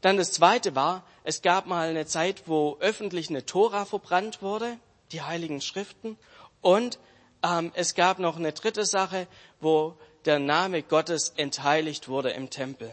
Dann 0.00 0.16
das 0.16 0.30
zweite 0.30 0.76
war, 0.76 1.04
es 1.24 1.42
gab 1.42 1.66
mal 1.66 1.88
eine 1.88 2.06
Zeit, 2.06 2.44
wo 2.46 2.76
öffentlich 2.78 3.30
eine 3.30 3.44
Tora 3.44 3.84
verbrannt 3.84 4.42
wurde, 4.42 4.78
die 5.10 5.22
heiligen 5.22 5.60
Schriften. 5.60 6.16
Und 6.64 6.98
ähm, 7.42 7.72
es 7.74 7.94
gab 7.94 8.18
noch 8.18 8.38
eine 8.38 8.52
dritte 8.52 8.86
Sache, 8.86 9.26
wo 9.60 9.98
der 10.24 10.38
Name 10.38 10.82
Gottes 10.82 11.34
entheiligt 11.36 12.08
wurde 12.08 12.30
im 12.30 12.48
Tempel. 12.48 12.90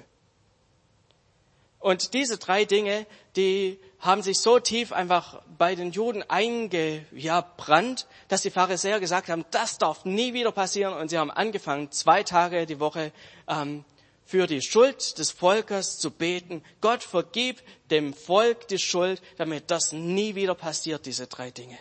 Und 1.79 2.13
diese 2.13 2.37
drei 2.37 2.65
Dinge, 2.65 3.07
die 3.37 3.79
haben 3.99 4.23
sich 4.23 4.39
so 4.39 4.59
tief 4.59 4.91
einfach 4.91 5.41
bei 5.57 5.73
den 5.75 5.91
Juden 5.91 6.21
eingebrannt, 6.29 8.07
dass 8.27 8.41
die 8.41 8.51
Pharisäer 8.51 8.99
gesagt 8.99 9.29
haben, 9.29 9.45
das 9.51 9.77
darf 9.77 10.03
nie 10.03 10.33
wieder 10.33 10.51
passieren. 10.51 10.93
Und 10.93 11.07
sie 11.07 11.17
haben 11.17 11.31
angefangen, 11.31 11.91
zwei 11.91 12.23
Tage 12.23 12.65
die 12.65 12.81
Woche 12.81 13.13
ähm, 13.47 13.85
für 14.25 14.47
die 14.47 14.61
Schuld 14.61 15.17
des 15.17 15.31
Volkes 15.31 15.97
zu 15.97 16.11
beten. 16.11 16.61
Gott 16.81 17.03
vergib 17.03 17.61
dem 17.89 18.13
Volk 18.13 18.67
die 18.67 18.79
Schuld, 18.79 19.21
damit 19.37 19.71
das 19.71 19.93
nie 19.93 20.35
wieder 20.35 20.55
passiert, 20.55 21.05
diese 21.05 21.27
drei 21.27 21.51
Dinge. 21.51 21.77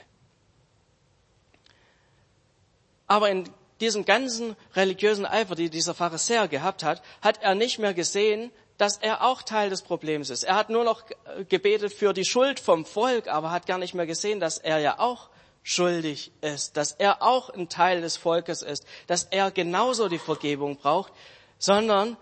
Aber 3.11 3.29
in 3.29 3.50
diesem 3.81 4.05
ganzen 4.05 4.55
religiösen 4.76 5.26
Eifer, 5.26 5.57
die 5.57 5.69
dieser 5.69 5.95
Pharisäer 5.95 6.47
gehabt 6.47 6.85
hat, 6.85 7.02
hat 7.21 7.43
er 7.43 7.57
nicht 7.57 7.81
mehr 7.81 7.93
gesehen, 7.93 8.52
dass 8.79 8.99
er 8.99 9.25
auch 9.25 9.43
Teil 9.43 9.69
des 9.69 9.83
Problems 9.83 10.31
ist. 10.31 10.45
Er 10.45 10.55
hat 10.55 10.71
nur 10.71 10.85
noch 10.85 11.02
gebetet 11.49 11.93
für 11.93 12.12
die 12.12 12.25
Schuld 12.25 12.61
vom 12.61 12.87
Volk, 12.87 13.26
aber 13.26 13.50
hat 13.50 13.67
gar 13.67 13.79
nicht 13.79 13.95
mehr 13.95 14.07
gesehen, 14.07 14.38
dass 14.38 14.59
er 14.59 14.79
ja 14.79 15.00
auch 15.00 15.29
schuldig 15.64 16.31
ist, 16.40 16.76
dass 16.76 16.93
er 16.93 17.21
auch 17.21 17.50
ein 17.50 17.69
Teil 17.69 18.00
des 18.00 18.17
Volkes 18.17 18.62
ist, 18.62 18.87
dass 19.09 19.25
er 19.25 19.50
genauso 19.50 20.09
die 20.09 20.21
Vergebung 20.21 20.76
braucht, 20.76 21.12
sondern 21.59 22.17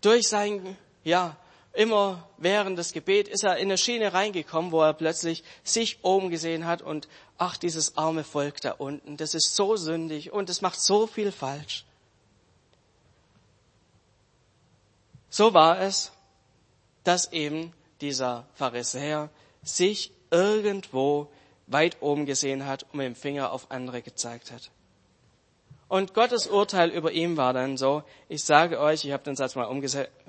durch 0.00 0.26
sein, 0.26 0.76
ja, 1.04 1.36
immer 1.72 2.28
während 2.36 2.78
des 2.78 2.92
Gebet 2.92 3.28
ist 3.28 3.44
er 3.44 3.56
in 3.56 3.68
eine 3.68 3.78
Schiene 3.78 4.12
reingekommen, 4.12 4.72
wo 4.72 4.82
er 4.82 4.92
plötzlich 4.92 5.42
sich 5.64 5.98
oben 6.02 6.30
gesehen 6.30 6.66
hat 6.66 6.82
und 6.82 7.08
ach, 7.38 7.56
dieses 7.56 7.96
arme 7.96 8.24
Volk 8.24 8.60
da 8.60 8.72
unten, 8.72 9.16
das 9.16 9.34
ist 9.34 9.56
so 9.56 9.76
sündig 9.76 10.32
und 10.32 10.50
es 10.50 10.60
macht 10.60 10.80
so 10.80 11.06
viel 11.06 11.32
falsch. 11.32 11.84
So 15.30 15.54
war 15.54 15.80
es, 15.80 16.12
dass 17.04 17.32
eben 17.32 17.72
dieser 18.00 18.46
Pharisäer 18.54 19.30
sich 19.62 20.12
irgendwo 20.30 21.28
weit 21.66 22.02
oben 22.02 22.26
gesehen 22.26 22.66
hat 22.66 22.82
und 22.84 22.94
mit 22.96 23.06
dem 23.06 23.14
Finger 23.14 23.52
auf 23.52 23.70
andere 23.70 24.02
gezeigt 24.02 24.50
hat. 24.50 24.70
Und 25.88 26.14
Gottes 26.14 26.46
Urteil 26.46 26.90
über 26.90 27.12
ihm 27.12 27.36
war 27.36 27.52
dann 27.52 27.76
so, 27.76 28.02
ich 28.28 28.44
sage 28.44 28.80
euch, 28.80 29.04
ich 29.04 29.12
habe 29.12 29.24
den 29.24 29.36
Satz 29.36 29.54
mal 29.54 29.64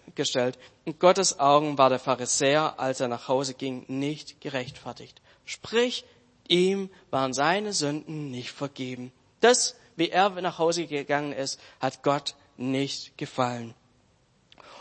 umgestellt, 0.07 0.57
in 0.85 0.99
Gottes 0.99 1.39
Augen 1.39 1.77
war 1.77 1.89
der 1.89 1.99
Pharisäer, 1.99 2.79
als 2.79 2.99
er 2.99 3.07
nach 3.07 3.27
Hause 3.27 3.53
ging, 3.53 3.85
nicht 3.87 4.41
gerechtfertigt. 4.41 5.21
Sprich, 5.45 6.05
ihm 6.47 6.89
waren 7.09 7.33
seine 7.33 7.73
Sünden 7.73 8.31
nicht 8.31 8.51
vergeben. 8.51 9.11
Das, 9.39 9.75
wie 9.95 10.09
er 10.09 10.29
nach 10.29 10.57
Hause 10.57 10.87
gegangen 10.87 11.33
ist, 11.33 11.59
hat 11.79 12.03
Gott 12.03 12.35
nicht 12.57 13.17
gefallen. 13.17 13.73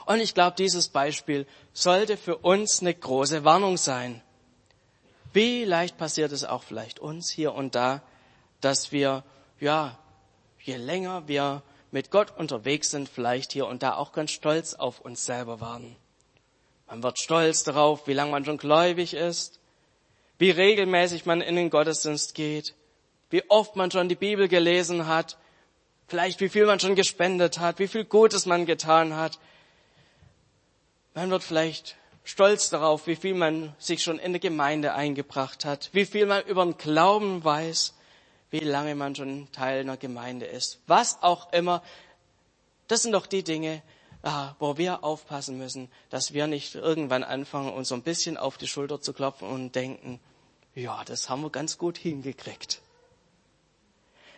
Und 0.07 0.21
ich 0.21 0.35
glaube, 0.35 0.57
dieses 0.57 0.89
Beispiel 0.89 1.47
sollte 1.73 2.17
für 2.17 2.37
uns 2.37 2.81
eine 2.81 2.95
große 2.95 3.45
Warnung 3.45 3.77
sein. 3.77 4.23
Wie 5.33 5.65
leicht 5.65 5.97
passiert 5.97 6.33
es 6.33 6.45
auch 6.45 6.63
vielleicht 6.63 6.99
uns 6.99 7.31
hier 7.31 7.55
und 7.55 7.75
da, 7.75 8.03
dass 8.61 8.93
wir, 8.93 9.25
ja, 9.61 9.99
je 10.61 10.77
länger 10.77 11.27
wir 11.29 11.63
mit 11.93 12.11
Gott 12.11 12.37
unterwegs 12.37 12.91
sind, 12.91 13.09
vielleicht 13.09 13.53
hier 13.53 13.67
und 13.67 13.83
da 13.83 13.95
auch 13.95 14.13
ganz 14.13 14.33
stolz 14.33 14.75
auf 14.75 15.01
uns 15.01 15.25
selber 15.25 15.61
waren. 15.61 15.95
Man 16.89 17.03
wird 17.03 17.19
stolz 17.19 17.63
darauf, 17.63 18.07
wie 18.07 18.15
lange 18.15 18.33
man 18.33 18.45
schon 18.45 18.59
gläubig 18.59 19.15
ist, 19.15 19.61
wie 20.39 20.51
regelmäßig 20.51 21.27
man 21.27 21.41
in 21.41 21.55
den 21.55 21.71
Gottesdienst 21.71 22.35
geht, 22.35 22.75
wie 23.31 23.49
oft 23.49 23.77
man 23.77 23.91
schon 23.91 24.09
die 24.09 24.17
Bibel 24.17 24.49
gelesen 24.49 25.07
hat, 25.07 25.37
vielleicht 26.09 26.41
wie 26.41 26.49
viel 26.49 26.67
man 26.67 26.81
schon 26.81 26.97
gespendet 26.97 27.59
hat, 27.59 27.79
wie 27.79 27.89
viel 27.89 28.05
Gutes 28.05 28.47
man 28.47 28.67
getan 28.67 29.15
hat. 29.15 29.39
Man 31.15 31.31
wird 31.31 31.43
vielleicht 31.43 31.97
stolz 32.25 32.71
darauf, 32.71 33.07
wie 33.07 33.17
viel 33.17 33.35
man 33.35 33.75
sich 33.79 34.03
schon 34.03 34.19
in 34.19 34.33
der 34.33 34.41
Gemeinde 34.41 34.95
eingebracht 34.95 35.67
hat, 35.67 35.91
wie 35.93 36.07
viel 36.07 36.25
man 36.25 36.43
über 36.45 36.65
den 36.65 36.77
Glauben 36.79 37.45
weiß, 37.45 37.95
wie 38.53 38.61
lange 38.61 38.95
man 38.95 39.17
schon 39.17 39.51
Teil 39.51 39.81
einer 39.81 39.97
Gemeinde 39.97 40.47
ist. 40.47 40.81
Was 40.87 41.23
auch 41.23 41.53
immer. 41.53 41.83
Das 42.87 43.03
sind 43.03 43.13
doch 43.13 43.27
die 43.27 43.43
Dinge, 43.43 43.83
ah, 44.23 44.55
wo 44.59 44.77
wir 44.77 45.03
aufpassen 45.03 45.57
müssen, 45.57 45.91
dass 46.11 46.35
wir 46.35 46.47
nicht 46.47 46.75
irgendwann 46.75 47.25
anfangen, 47.25 47.73
uns 47.73 47.89
so 47.89 47.95
ein 47.95 48.03
bisschen 48.03 48.37
auf 48.37 48.59
die 48.59 48.69
Schulter 48.69 49.01
zu 49.01 49.15
klopfen 49.15 49.49
und 49.49 49.75
denken, 49.75 50.21
ja, 50.75 51.03
das 51.05 51.31
haben 51.31 51.43
wir 51.43 51.51
ganz 51.51 51.79
gut 51.79 51.97
hingekriegt. 51.97 52.83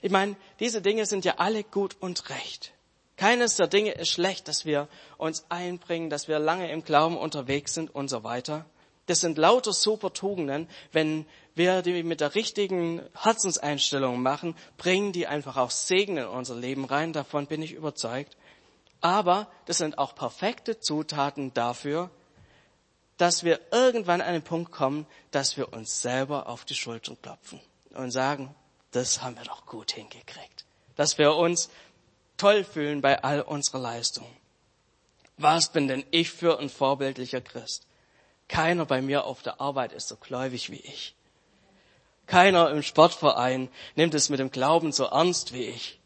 Ich 0.01 0.13
meine, 0.13 0.37
diese 0.61 0.81
Dinge 0.81 1.07
sind 1.07 1.25
ja 1.25 1.35
alle 1.39 1.65
gut 1.65 1.97
und 2.01 2.31
recht. 2.31 2.73
Keines 3.17 3.57
der 3.57 3.67
Dinge 3.67 3.93
ist 3.93 4.11
schlecht, 4.11 4.47
dass 4.47 4.65
wir 4.65 4.89
uns 5.19 5.47
einbringen, 5.49 6.09
dass 6.09 6.29
wir 6.29 6.39
lange 6.39 6.71
im 6.71 6.85
Glauben 6.85 7.17
unterwegs 7.17 7.75
sind 7.75 7.93
und 7.93 8.09
so 8.09 8.23
weiter. 8.23 8.65
Das 9.07 9.21
sind 9.21 9.39
lauter 9.39 9.73
super 9.73 10.13
Tugenden. 10.13 10.69
Wenn 10.93 11.27
wir 11.55 11.83
die 11.83 12.03
mit 12.03 12.21
der 12.21 12.35
richtigen 12.35 13.03
Herzenseinstellung 13.15 14.21
machen, 14.21 14.57
bringen 14.77 15.13
die 15.13 15.27
einfach 15.27 15.57
auch 15.57 15.71
Segen 15.71 16.17
in 16.17 16.27
unser 16.27 16.57
Leben 16.57 16.85
rein. 16.85 17.13
Davon 17.13 17.47
bin 17.47 17.63
ich 17.63 17.73
überzeugt. 17.73 18.37
Aber 19.01 19.49
das 19.67 19.79
sind 19.79 19.99
auch 19.99 20.15
perfekte 20.15 20.81
Zutaten 20.81 21.53
dafür, 21.55 22.11
dass 23.19 23.45
wir 23.45 23.61
irgendwann 23.71 24.21
an 24.21 24.33
den 24.33 24.43
Punkt 24.43 24.73
kommen, 24.73 25.07
dass 25.31 25.57
wir 25.57 25.73
uns 25.73 26.01
selber 26.03 26.49
auf 26.49 26.65
die 26.65 26.75
Schultern 26.75 27.17
klopfen 27.21 27.61
und 27.95 28.11
sagen, 28.11 28.55
das 28.91 29.23
haben 29.23 29.37
wir 29.37 29.45
doch 29.45 29.67
gut 29.67 29.93
hingekriegt. 29.93 30.65
Dass 30.97 31.19
wir 31.19 31.35
uns 31.35 31.69
toll 32.37 32.65
fühlen 32.65 33.01
bei 33.01 33.23
all 33.23 33.43
unserer 33.43 33.79
Leistung. 33.79 34.27
Was 35.37 35.73
bin 35.73 35.89
denn 35.89 36.05
ich 36.11 36.31
für 36.31 36.59
ein 36.59 36.69
vorbildlicher 36.69 37.41
Christ? 37.41 37.87
Keiner 38.49 38.87
bei 38.87 39.03
mir 39.03 39.25
auf 39.25 39.43
der 39.43 39.61
Arbeit 39.61 39.93
ist 39.93 40.09
so 40.09 40.17
gläubig 40.17 40.71
wie 40.71 40.81
ich. 40.81 41.15
Keiner 42.27 42.71
im 42.71 42.83
Sportverein 42.83 43.69
nimmt 43.97 44.15
es 44.15 44.29
mit 44.29 44.41
dem 44.41 44.51
Glauben 44.51 44.93
so 44.93 45.05
ernst 45.05 45.53
wie 45.53 45.65
ich. 45.65 46.01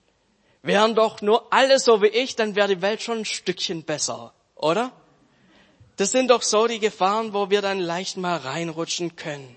Wären 0.63 0.95
doch 0.95 1.23
nur 1.23 1.53
alle 1.53 1.79
so 1.79 2.03
wie 2.03 2.09
ich, 2.09 2.35
dann 2.35 2.57
wäre 2.57 2.69
die 2.69 2.83
Welt 2.83 3.01
schon 3.01 3.19
ein 3.19 3.25
Stückchen 3.25 3.85
besser, 3.85 4.33
oder? 4.57 4.93
Das 5.97 6.11
sind 6.11 6.31
doch 6.31 6.43
so 6.43 6.67
die 6.67 6.81
Gefahren, 6.81 7.33
wo 7.33 7.51
wir 7.51 7.63
dann 7.63 7.81
leicht 7.81 8.17
mal 8.17 8.37
reinrutschen 8.37 9.17
können. 9.17 9.57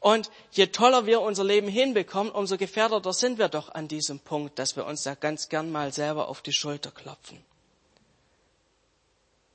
Und 0.00 0.30
je 0.50 0.66
toller 0.68 1.04
wir 1.04 1.20
unser 1.20 1.44
Leben 1.44 1.68
hinbekommen, 1.68 2.32
umso 2.32 2.56
gefährdeter 2.56 3.12
sind 3.12 3.38
wir 3.38 3.48
doch 3.48 3.68
an 3.68 3.86
diesem 3.86 4.18
Punkt, 4.18 4.58
dass 4.58 4.76
wir 4.76 4.86
uns 4.86 5.02
da 5.02 5.14
ganz 5.14 5.50
gern 5.50 5.70
mal 5.70 5.92
selber 5.92 6.28
auf 6.28 6.40
die 6.40 6.54
Schulter 6.54 6.90
klopfen. 6.90 7.44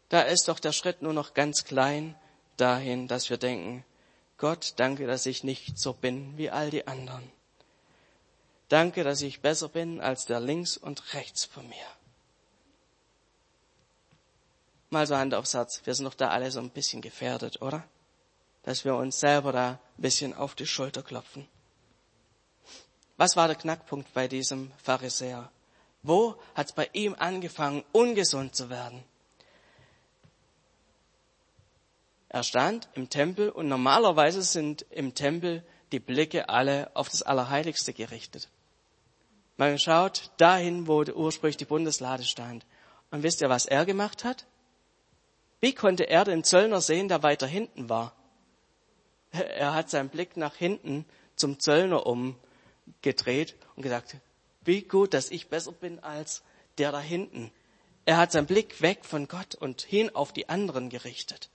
Da 0.09 0.21
ist 0.21 0.47
doch 0.47 0.59
der 0.59 0.71
Schritt 0.71 1.01
nur 1.01 1.13
noch 1.13 1.33
ganz 1.33 1.63
klein 1.63 2.15
dahin, 2.57 3.07
dass 3.07 3.31
wir 3.31 3.37
denken, 3.37 3.83
Gott, 4.37 4.73
danke, 4.77 5.07
dass 5.07 5.25
ich 5.25 5.43
nicht 5.43 5.79
so 5.79 5.93
bin 5.93 6.37
wie 6.37 6.49
all 6.49 6.69
die 6.69 6.87
anderen. 6.87 7.31
Danke, 8.67 9.03
dass 9.03 9.21
ich 9.21 9.41
besser 9.41 9.69
bin 9.69 10.01
als 10.01 10.25
der 10.25 10.39
links 10.39 10.75
und 10.75 11.13
rechts 11.13 11.45
von 11.45 11.67
mir. 11.67 11.87
Mal 14.89 15.07
so 15.07 15.15
Hand 15.15 15.33
aufs 15.33 15.53
Herz, 15.53 15.81
wir 15.85 15.93
sind 15.93 16.05
doch 16.05 16.13
da 16.13 16.29
alle 16.29 16.51
so 16.51 16.59
ein 16.59 16.69
bisschen 16.69 17.01
gefährdet, 17.01 17.61
oder? 17.61 17.87
Dass 18.63 18.85
wir 18.85 18.95
uns 18.95 19.19
selber 19.19 19.51
da 19.51 19.71
ein 19.71 20.01
bisschen 20.01 20.33
auf 20.33 20.55
die 20.55 20.65
Schulter 20.65 21.03
klopfen. 21.03 21.47
Was 23.17 23.35
war 23.35 23.47
der 23.47 23.55
Knackpunkt 23.55 24.13
bei 24.13 24.27
diesem 24.27 24.71
Pharisäer? 24.83 25.51
Wo 26.03 26.35
hat 26.53 26.67
es 26.67 26.73
bei 26.73 26.89
ihm 26.93 27.15
angefangen, 27.17 27.83
ungesund 27.91 28.55
zu 28.55 28.69
werden? 28.69 29.03
Er 32.35 32.43
stand 32.43 32.89
im 32.95 33.09
Tempel 33.09 33.49
und 33.49 33.69
normalerweise 33.69 34.41
sind 34.41 34.85
im 34.89 35.15
Tempel 35.15 35.63
die 35.93 36.01
Blicke 36.01 36.49
alle 36.49 36.93
auf 36.93 37.07
das 37.07 37.21
Allerheiligste 37.21 37.93
gerichtet. 37.93 38.49
Man 39.55 39.79
schaut 39.79 40.31
dahin, 40.35 40.85
wo 40.85 41.01
ursprünglich 41.01 41.55
die 41.55 41.63
Bundeslade 41.63 42.25
stand. 42.25 42.65
Und 43.09 43.23
wisst 43.23 43.39
ihr, 43.39 43.47
was 43.47 43.67
er 43.67 43.85
gemacht 43.85 44.25
hat? 44.25 44.45
Wie 45.61 45.73
konnte 45.73 46.09
er 46.09 46.25
den 46.25 46.43
Zöllner 46.43 46.81
sehen, 46.81 47.07
der 47.07 47.23
weiter 47.23 47.47
hinten 47.47 47.87
war? 47.87 48.13
Er 49.31 49.73
hat 49.73 49.89
seinen 49.89 50.09
Blick 50.09 50.35
nach 50.35 50.57
hinten 50.57 51.05
zum 51.37 51.57
Zöllner 51.61 52.05
umgedreht 52.05 53.55
und 53.77 53.83
gesagt, 53.83 54.17
wie 54.65 54.81
gut, 54.81 55.13
dass 55.13 55.31
ich 55.31 55.47
besser 55.47 55.71
bin 55.71 55.99
als 55.99 56.43
der 56.79 56.91
da 56.91 56.99
hinten. 56.99 57.53
Er 58.03 58.17
hat 58.17 58.33
seinen 58.33 58.45
Blick 58.45 58.81
weg 58.81 59.05
von 59.05 59.29
Gott 59.29 59.55
und 59.55 59.83
hin 59.83 60.13
auf 60.13 60.33
die 60.33 60.49
anderen 60.49 60.89
gerichtet. 60.89 61.49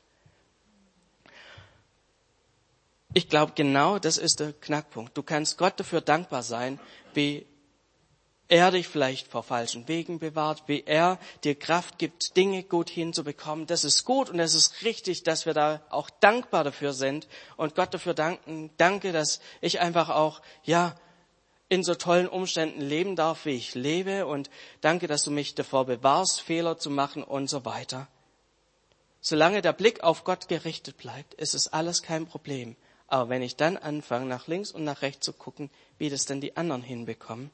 Ich 3.12 3.28
glaube, 3.28 3.52
genau 3.54 3.98
das 3.98 4.18
ist 4.18 4.40
der 4.40 4.52
Knackpunkt. 4.52 5.16
Du 5.16 5.22
kannst 5.22 5.58
Gott 5.58 5.80
dafür 5.80 6.00
dankbar 6.00 6.42
sein, 6.42 6.78
wie 7.12 7.46
er 8.50 8.72
dich 8.72 8.88
vielleicht 8.88 9.28
vor 9.28 9.44
falschen 9.44 9.86
Wegen 9.86 10.18
bewahrt, 10.18 10.64
wie 10.66 10.82
er 10.84 11.18
dir 11.44 11.54
Kraft 11.54 11.98
gibt, 11.98 12.36
Dinge 12.36 12.64
gut 12.64 12.90
hinzubekommen. 12.90 13.66
Das 13.66 13.84
ist 13.84 14.04
gut 14.04 14.28
und 14.28 14.40
es 14.40 14.54
ist 14.54 14.82
richtig, 14.82 15.22
dass 15.22 15.46
wir 15.46 15.54
da 15.54 15.80
auch 15.88 16.10
dankbar 16.10 16.64
dafür 16.64 16.92
sind 16.92 17.28
und 17.56 17.76
Gott 17.76 17.94
dafür 17.94 18.14
danken. 18.14 18.70
Danke, 18.76 19.12
dass 19.12 19.40
ich 19.60 19.80
einfach 19.80 20.08
auch, 20.08 20.42
ja, 20.64 20.96
in 21.68 21.84
so 21.84 21.94
tollen 21.94 22.28
Umständen 22.28 22.80
leben 22.80 23.14
darf, 23.14 23.44
wie 23.44 23.50
ich 23.50 23.76
lebe 23.76 24.26
und 24.26 24.50
danke, 24.80 25.06
dass 25.06 25.22
du 25.22 25.30
mich 25.30 25.54
davor 25.54 25.86
bewahrst, 25.86 26.40
Fehler 26.40 26.76
zu 26.76 26.90
machen 26.90 27.22
und 27.22 27.48
so 27.48 27.64
weiter. 27.64 28.08
Solange 29.20 29.62
der 29.62 29.72
Blick 29.72 30.02
auf 30.02 30.24
Gott 30.24 30.48
gerichtet 30.48 30.96
bleibt, 30.96 31.34
ist 31.34 31.54
es 31.54 31.68
alles 31.68 32.02
kein 32.02 32.26
Problem. 32.26 32.74
Aber 33.10 33.28
wenn 33.28 33.42
ich 33.42 33.56
dann 33.56 33.76
anfange, 33.76 34.26
nach 34.26 34.46
links 34.46 34.70
und 34.70 34.84
nach 34.84 35.02
rechts 35.02 35.24
zu 35.24 35.32
gucken, 35.32 35.68
wie 35.98 36.08
das 36.08 36.26
denn 36.26 36.40
die 36.40 36.56
anderen 36.56 36.80
hinbekommen, 36.80 37.50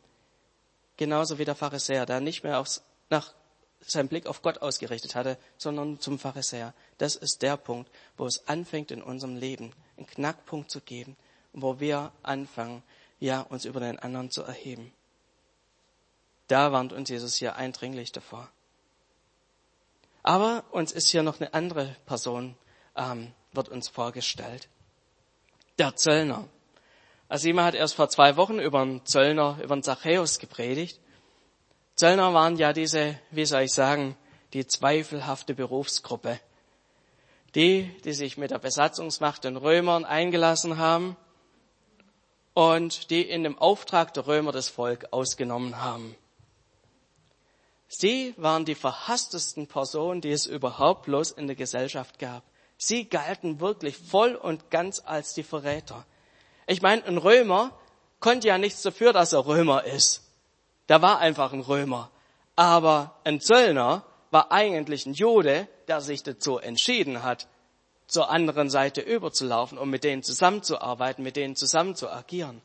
genauso 0.98 1.38
wie 1.38 1.46
der 1.46 1.54
Pharisäer, 1.54 2.04
der 2.04 2.20
nicht 2.20 2.44
mehr 2.44 2.60
aufs, 2.60 2.82
nach 3.08 3.32
seinen 3.80 4.08
Blick 4.08 4.26
auf 4.26 4.42
Gott 4.42 4.58
ausgerichtet 4.58 5.14
hatte, 5.14 5.38
sondern 5.56 5.98
zum 5.98 6.18
Pharisäer. 6.18 6.74
Das 6.98 7.16
ist 7.16 7.40
der 7.40 7.56
Punkt, 7.56 7.90
wo 8.18 8.26
es 8.26 8.46
anfängt 8.46 8.90
in 8.90 9.02
unserem 9.02 9.36
Leben, 9.36 9.72
einen 9.96 10.06
Knackpunkt 10.06 10.70
zu 10.70 10.82
geben, 10.82 11.16
wo 11.54 11.80
wir 11.80 12.12
anfangen, 12.22 12.82
ja, 13.18 13.40
uns 13.40 13.64
über 13.64 13.80
den 13.80 13.98
anderen 13.98 14.30
zu 14.30 14.42
erheben. 14.42 14.92
Da 16.48 16.70
warnt 16.70 16.92
uns 16.92 17.08
Jesus 17.08 17.36
hier 17.36 17.56
eindringlich 17.56 18.12
davor. 18.12 18.50
Aber 20.22 20.64
uns 20.70 20.92
ist 20.92 21.08
hier 21.08 21.22
noch 21.22 21.40
eine 21.40 21.54
andere 21.54 21.96
Person, 22.04 22.58
ähm, 22.94 23.32
wird 23.52 23.70
uns 23.70 23.88
vorgestellt 23.88 24.68
der 25.78 25.96
Zöllner. 25.96 26.48
Also 27.28 27.48
jemand 27.48 27.68
hat 27.68 27.74
erst 27.74 27.94
vor 27.94 28.08
zwei 28.08 28.36
Wochen 28.36 28.58
über 28.58 28.80
einen 28.80 29.04
Zöllner, 29.04 29.58
über 29.62 29.74
einen 29.74 29.82
Zachäus 29.82 30.38
gepredigt. 30.38 31.00
Zöllner 31.96 32.32
waren 32.34 32.56
ja 32.56 32.72
diese, 32.72 33.18
wie 33.30 33.46
soll 33.46 33.62
ich 33.62 33.72
sagen, 33.72 34.16
die 34.52 34.66
zweifelhafte 34.66 35.54
Berufsgruppe. 35.54 36.38
Die, 37.54 37.90
die 38.04 38.12
sich 38.12 38.36
mit 38.36 38.50
der 38.50 38.58
Besatzungsmacht 38.58 39.44
den 39.44 39.56
Römern 39.56 40.04
eingelassen 40.04 40.76
haben 40.76 41.16
und 42.54 43.10
die 43.10 43.22
in 43.22 43.42
dem 43.42 43.58
Auftrag 43.58 44.14
der 44.14 44.26
Römer 44.26 44.52
das 44.52 44.68
Volk 44.68 45.08
ausgenommen 45.10 45.80
haben. 45.82 46.14
Sie 47.88 48.34
waren 48.36 48.64
die 48.64 48.74
verhasstesten 48.74 49.66
Personen, 49.66 50.20
die 50.20 50.30
es 50.30 50.46
überhaupt 50.46 51.04
bloß 51.04 51.32
in 51.32 51.46
der 51.46 51.56
Gesellschaft 51.56 52.18
gab. 52.18 52.42
Sie 52.78 53.08
galten 53.08 53.60
wirklich 53.60 53.96
voll 53.96 54.34
und 54.34 54.70
ganz 54.70 55.02
als 55.04 55.34
die 55.34 55.42
Verräter. 55.42 56.04
Ich 56.66 56.82
meine, 56.82 57.04
ein 57.04 57.18
Römer 57.18 57.72
konnte 58.20 58.48
ja 58.48 58.58
nichts 58.58 58.82
dafür, 58.82 59.12
dass 59.12 59.32
er 59.32 59.46
Römer 59.46 59.84
ist. 59.84 60.22
Der 60.88 61.02
war 61.02 61.18
einfach 61.18 61.52
ein 61.52 61.60
Römer. 61.60 62.10
Aber 62.54 63.18
ein 63.24 63.40
Zöllner 63.40 64.04
war 64.30 64.52
eigentlich 64.52 65.06
ein 65.06 65.14
Jude, 65.14 65.68
der 65.88 66.00
sich 66.00 66.22
dazu 66.22 66.58
entschieden 66.58 67.22
hat, 67.22 67.48
zur 68.06 68.30
anderen 68.30 68.70
Seite 68.70 69.00
überzulaufen, 69.00 69.78
um 69.78 69.90
mit 69.90 70.04
denen 70.04 70.22
zusammenzuarbeiten, 70.22 71.24
mit 71.24 71.36
denen 71.36 71.56
zusammen 71.56 71.96
zu 71.96 72.10
agieren. 72.10 72.62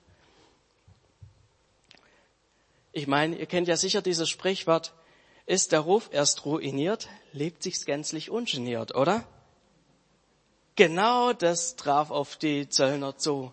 Ich 2.91 3.07
meine, 3.07 3.37
ihr 3.37 3.45
kennt 3.45 3.67
ja 3.67 3.77
sicher 3.77 4.01
dieses 4.01 4.29
Sprichwort, 4.29 4.93
ist 5.45 5.71
der 5.71 5.79
Ruf 5.79 6.09
erst 6.11 6.45
ruiniert, 6.45 7.07
lebt 7.31 7.63
sich's 7.63 7.85
gänzlich 7.85 8.29
ungeniert, 8.29 8.93
oder? 8.93 9.23
Genau 10.75 11.33
das 11.33 11.75
traf 11.75 12.11
auf 12.11 12.37
die 12.37 12.69
Zöllner 12.69 13.17
zu. 13.17 13.51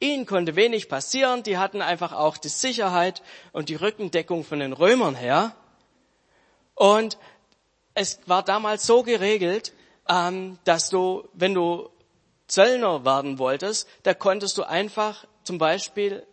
Ihnen 0.00 0.26
konnte 0.26 0.54
wenig 0.54 0.88
passieren, 0.88 1.42
die 1.42 1.58
hatten 1.58 1.82
einfach 1.82 2.12
auch 2.12 2.36
die 2.36 2.48
Sicherheit 2.48 3.22
und 3.52 3.68
die 3.68 3.74
Rückendeckung 3.74 4.44
von 4.44 4.60
den 4.60 4.72
Römern 4.72 5.16
her. 5.16 5.56
Und 6.74 7.18
es 7.94 8.20
war 8.26 8.44
damals 8.44 8.86
so 8.86 9.02
geregelt, 9.02 9.72
ähm, 10.08 10.58
dass 10.62 10.88
du, 10.88 11.28
wenn 11.32 11.54
du 11.54 11.90
Zöllner 12.46 13.04
werden 13.04 13.40
wolltest, 13.40 13.88
da 14.04 14.14
konntest 14.14 14.56
du 14.56 14.62
einfach 14.62 15.26
zum 15.42 15.58
Beispiel 15.58 16.24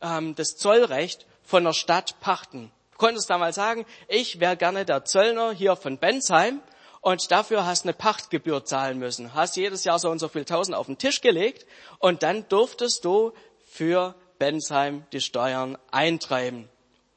ähm, 0.00 0.34
das 0.34 0.56
Zollrecht 0.56 1.26
von 1.42 1.64
der 1.64 1.74
Stadt 1.74 2.18
pachten. 2.20 2.72
Du 2.92 2.98
konntest 2.98 3.28
damals 3.28 3.56
sagen, 3.56 3.84
ich 4.08 4.40
wäre 4.40 4.56
gerne 4.56 4.86
der 4.86 5.04
Zöllner 5.04 5.52
hier 5.52 5.76
von 5.76 5.98
Bensheim 5.98 6.60
und 7.02 7.30
dafür 7.32 7.66
hast 7.66 7.84
eine 7.84 7.92
Pachtgebühr 7.92 8.64
zahlen 8.64 8.98
müssen. 8.98 9.34
Hast 9.34 9.56
jedes 9.56 9.84
Jahr 9.84 9.98
so 9.98 10.08
und 10.08 10.20
so 10.20 10.28
viel 10.28 10.46
Tausend 10.46 10.76
auf 10.76 10.86
den 10.86 10.98
Tisch 10.98 11.20
gelegt 11.20 11.66
und 11.98 12.22
dann 12.22 12.48
durftest 12.48 13.04
du 13.04 13.32
für 13.66 14.14
Bensheim 14.38 15.04
die 15.12 15.20
Steuern 15.20 15.76
eintreiben. 15.90 16.70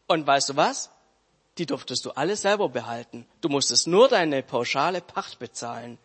Und 0.07 0.27
weißt 0.27 0.49
du 0.49 0.55
was? 0.57 0.89
Die 1.59 1.67
durftest 1.67 2.03
du 2.03 2.11
alle 2.11 2.35
selber 2.35 2.67
behalten. 2.67 3.25
Du 3.41 3.47
musstest 3.47 3.87
nur 3.87 4.09
deine 4.09 4.43
pauschale 4.43 5.01
Pacht 5.01 5.39
bezahlen. 5.39 5.99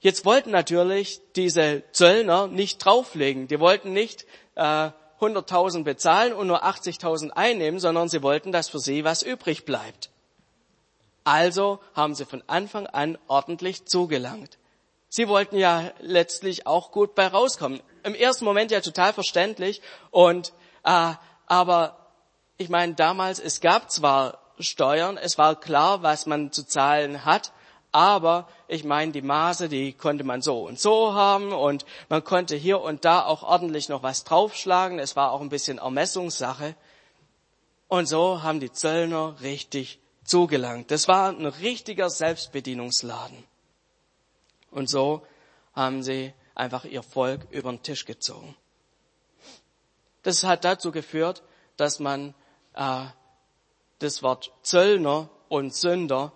Jetzt 0.00 0.24
wollten 0.24 0.50
natürlich 0.50 1.20
diese 1.36 1.82
Zöllner 1.92 2.46
nicht 2.46 2.78
drauflegen. 2.78 3.46
Die 3.46 3.60
wollten 3.60 3.92
nicht 3.92 4.24
äh, 4.54 4.90
100.000 5.20 5.84
bezahlen 5.84 6.32
und 6.32 6.46
nur 6.46 6.64
80.000 6.64 7.30
einnehmen, 7.30 7.78
sondern 7.78 8.08
sie 8.08 8.22
wollten, 8.22 8.52
dass 8.52 8.70
für 8.70 8.78
sie 8.78 9.04
was 9.04 9.22
übrig 9.22 9.66
bleibt. 9.66 10.10
Also 11.30 11.78
haben 11.94 12.16
sie 12.16 12.24
von 12.24 12.42
Anfang 12.48 12.88
an 12.88 13.16
ordentlich 13.28 13.86
zugelangt. 13.86 14.58
Sie 15.08 15.28
wollten 15.28 15.56
ja 15.56 15.92
letztlich 16.00 16.66
auch 16.66 16.90
gut 16.90 17.14
bei 17.14 17.28
rauskommen. 17.28 17.80
Im 18.02 18.16
ersten 18.16 18.44
Moment 18.44 18.72
ja 18.72 18.80
total 18.80 19.12
verständlich. 19.12 19.80
Und 20.10 20.52
äh, 20.82 21.12
aber 21.46 22.08
ich 22.56 22.68
meine, 22.68 22.94
damals 22.94 23.38
es 23.38 23.60
gab 23.60 23.92
zwar 23.92 24.40
Steuern, 24.58 25.16
es 25.18 25.38
war 25.38 25.54
klar, 25.54 26.02
was 26.02 26.26
man 26.26 26.50
zu 26.50 26.66
zahlen 26.66 27.24
hat, 27.24 27.52
aber 27.92 28.48
ich 28.66 28.82
meine, 28.82 29.12
die 29.12 29.22
Maße, 29.22 29.68
die 29.68 29.92
konnte 29.92 30.24
man 30.24 30.42
so 30.42 30.66
und 30.66 30.80
so 30.80 31.14
haben 31.14 31.52
und 31.52 31.84
man 32.08 32.24
konnte 32.24 32.56
hier 32.56 32.80
und 32.80 33.04
da 33.04 33.24
auch 33.24 33.44
ordentlich 33.44 33.88
noch 33.88 34.02
was 34.02 34.24
draufschlagen. 34.24 34.98
Es 34.98 35.14
war 35.14 35.30
auch 35.30 35.42
ein 35.42 35.48
bisschen 35.48 35.78
Ermessungssache. 35.78 36.74
Und 37.86 38.06
so 38.06 38.42
haben 38.42 38.58
die 38.58 38.72
Zöllner 38.72 39.36
richtig 39.42 39.99
zugelangt. 40.24 40.90
Das 40.90 41.08
war 41.08 41.30
ein 41.30 41.46
richtiger 41.46 42.10
Selbstbedienungsladen. 42.10 43.44
Und 44.70 44.88
so 44.88 45.26
haben 45.74 46.02
sie 46.02 46.32
einfach 46.54 46.84
ihr 46.84 47.02
Volk 47.02 47.46
über 47.50 47.70
den 47.70 47.82
Tisch 47.82 48.04
gezogen. 48.04 48.56
Das 50.22 50.44
hat 50.44 50.64
dazu 50.64 50.92
geführt, 50.92 51.42
dass 51.76 51.98
man 51.98 52.34
äh, 52.74 53.06
das 53.98 54.22
Wort 54.22 54.52
Zöllner 54.62 55.30
und 55.48 55.74
Sünder 55.74 56.32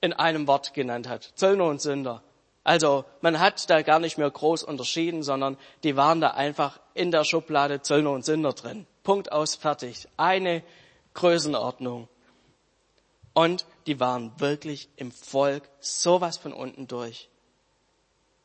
in 0.00 0.12
einem 0.12 0.46
Wort 0.46 0.72
genannt 0.72 1.08
hat. 1.08 1.32
Zöllner 1.34 1.66
und 1.66 1.80
Sünder. 1.80 2.22
Also 2.64 3.04
man 3.20 3.40
hat 3.40 3.68
da 3.70 3.82
gar 3.82 3.98
nicht 3.98 4.18
mehr 4.18 4.30
groß 4.30 4.62
unterschieden, 4.62 5.22
sondern 5.22 5.56
die 5.82 5.96
waren 5.96 6.20
da 6.20 6.32
einfach 6.32 6.80
in 6.94 7.10
der 7.10 7.24
Schublade 7.24 7.82
Zöllner 7.82 8.10
und 8.10 8.24
Sünder 8.24 8.52
drin. 8.52 8.86
Punkt 9.02 9.32
aus, 9.32 9.56
fertig. 9.56 10.08
Eine 10.16 10.62
Größenordnung. 11.14 12.08
Und 13.40 13.64
die 13.86 13.98
waren 14.00 14.38
wirklich 14.38 14.90
im 14.96 15.10
Volk 15.10 15.66
sowas 15.80 16.36
von 16.36 16.52
unten 16.52 16.86
durch. 16.86 17.30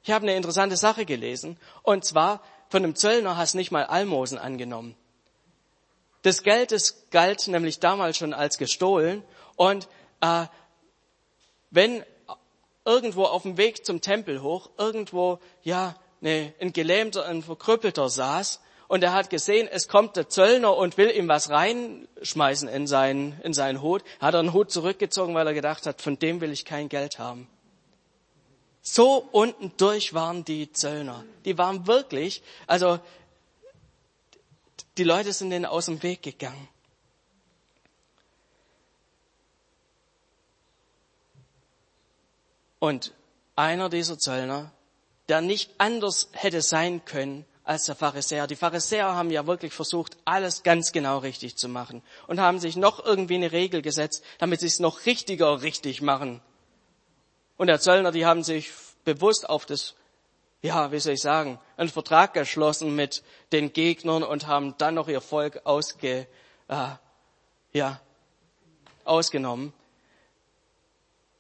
Ich 0.04 0.12
habe 0.12 0.24
eine 0.24 0.38
interessante 0.38 0.78
Sache 0.78 1.06
gelesen. 1.06 1.58
Und 1.84 2.06
zwar, 2.06 2.42
von 2.70 2.82
einem 2.82 2.96
Zöllner 2.96 3.36
hast 3.36 3.56
nicht 3.56 3.72
mal 3.72 3.84
Almosen 3.84 4.38
angenommen. 4.38 4.96
Das 6.22 6.44
Geld 6.44 6.72
das 6.72 7.10
galt 7.12 7.46
nämlich 7.50 7.82
damals 7.82 8.16
schon 8.16 8.34
als 8.34 8.58
gestohlen. 8.58 9.22
Und 9.58 9.90
äh, 10.22 10.46
wenn 11.72 12.06
irgendwo 12.86 13.26
auf 13.26 13.42
dem 13.42 13.58
Weg 13.58 13.86
zum 13.86 14.00
Tempel 14.00 14.42
hoch, 14.42 14.70
irgendwo, 14.78 15.40
ja, 15.62 15.96
ne, 16.22 16.54
ein 16.62 16.72
Gelähmter, 16.72 17.26
ein 17.26 17.44
Verkrüppelter 17.44 18.08
saß 18.08 18.62
und 18.88 19.04
er 19.04 19.14
hat 19.14 19.30
gesehen, 19.30 19.68
es 19.72 19.88
kommt 19.88 20.16
der 20.16 20.30
Zöllner 20.30 20.76
und 20.76 20.98
will 20.98 21.10
ihm 21.10 21.28
was 21.28 21.50
reinschmeißen 21.50 22.70
in 22.70 22.86
seinen, 22.86 23.40
in 23.42 23.54
seinen 23.54 23.82
Hut, 23.82 24.04
hat 24.20 24.36
er 24.36 24.42
einen 24.42 24.54
Hut 24.54 24.72
zurückgezogen, 24.72 25.34
weil 25.34 25.48
er 25.48 25.54
gedacht 25.54 25.86
hat, 25.88 26.02
von 26.02 26.20
dem 26.20 26.42
will 26.42 26.52
ich 26.52 26.66
kein 26.66 26.90
Geld 26.90 27.18
haben. 27.18 27.48
So 28.82 29.28
unten 29.32 29.72
durch 29.78 30.14
waren 30.14 30.46
die 30.46 30.72
Zöllner. 30.72 31.24
Die 31.46 31.58
waren 31.58 31.88
wirklich, 31.88 32.44
also 32.68 33.00
die 34.98 35.04
Leute 35.04 35.34
sind 35.34 35.50
denen 35.50 35.66
aus 35.66 35.88
dem 35.88 36.04
Weg 36.04 36.22
gegangen. 36.22 36.68
Und 42.78 43.14
einer 43.56 43.90
dieser 43.90 44.20
Zöllner, 44.20 44.72
der 45.28 45.42
nicht 45.42 45.72
anders 45.80 46.30
hätte 46.34 46.62
sein 46.62 47.04
können 47.06 47.46
als 47.66 47.86
der 47.86 47.96
Pharisäer. 47.96 48.48
Die 48.48 48.56
Pharisäer 48.56 49.16
haben 49.16 49.32
ja 49.32 49.48
wirklich 49.48 49.74
versucht, 49.74 50.18
alles 50.24 50.64
ganz 50.64 50.92
genau 50.92 51.18
richtig 51.18 51.58
zu 51.58 51.68
machen 51.68 52.04
und 52.28 52.40
haben 52.40 52.60
sich 52.60 52.76
noch 52.76 53.04
irgendwie 53.04 53.36
eine 53.36 53.52
Regel 53.52 53.82
gesetzt, 53.82 54.24
damit 54.38 54.62
sie 54.62 54.68
es 54.68 54.80
noch 54.80 55.06
richtiger 55.06 55.62
richtig 55.62 56.02
machen. 56.02 56.42
Und 57.58 57.68
der 57.68 57.80
Zöllner, 57.80 58.12
die 58.12 58.26
haben 58.26 58.44
sich 58.44 58.72
bewusst 59.04 59.50
auf 59.50 59.66
das, 59.66 59.96
ja, 60.62 60.92
wie 60.92 61.00
soll 61.00 61.14
ich 61.14 61.22
sagen, 61.22 61.60
einen 61.76 61.90
Vertrag 61.90 62.34
geschlossen 62.34 62.96
mit 62.96 63.24
den 63.52 63.74
Gegnern 63.74 64.24
und 64.24 64.48
haben 64.48 64.76
dann 64.78 64.96
noch 64.96 65.08
ihr 65.08 65.22
Volk 65.22 65.62
ausge, 65.66 66.28
äh, 66.68 66.88
ja, 67.74 68.00
ausgenommen. 69.06 69.74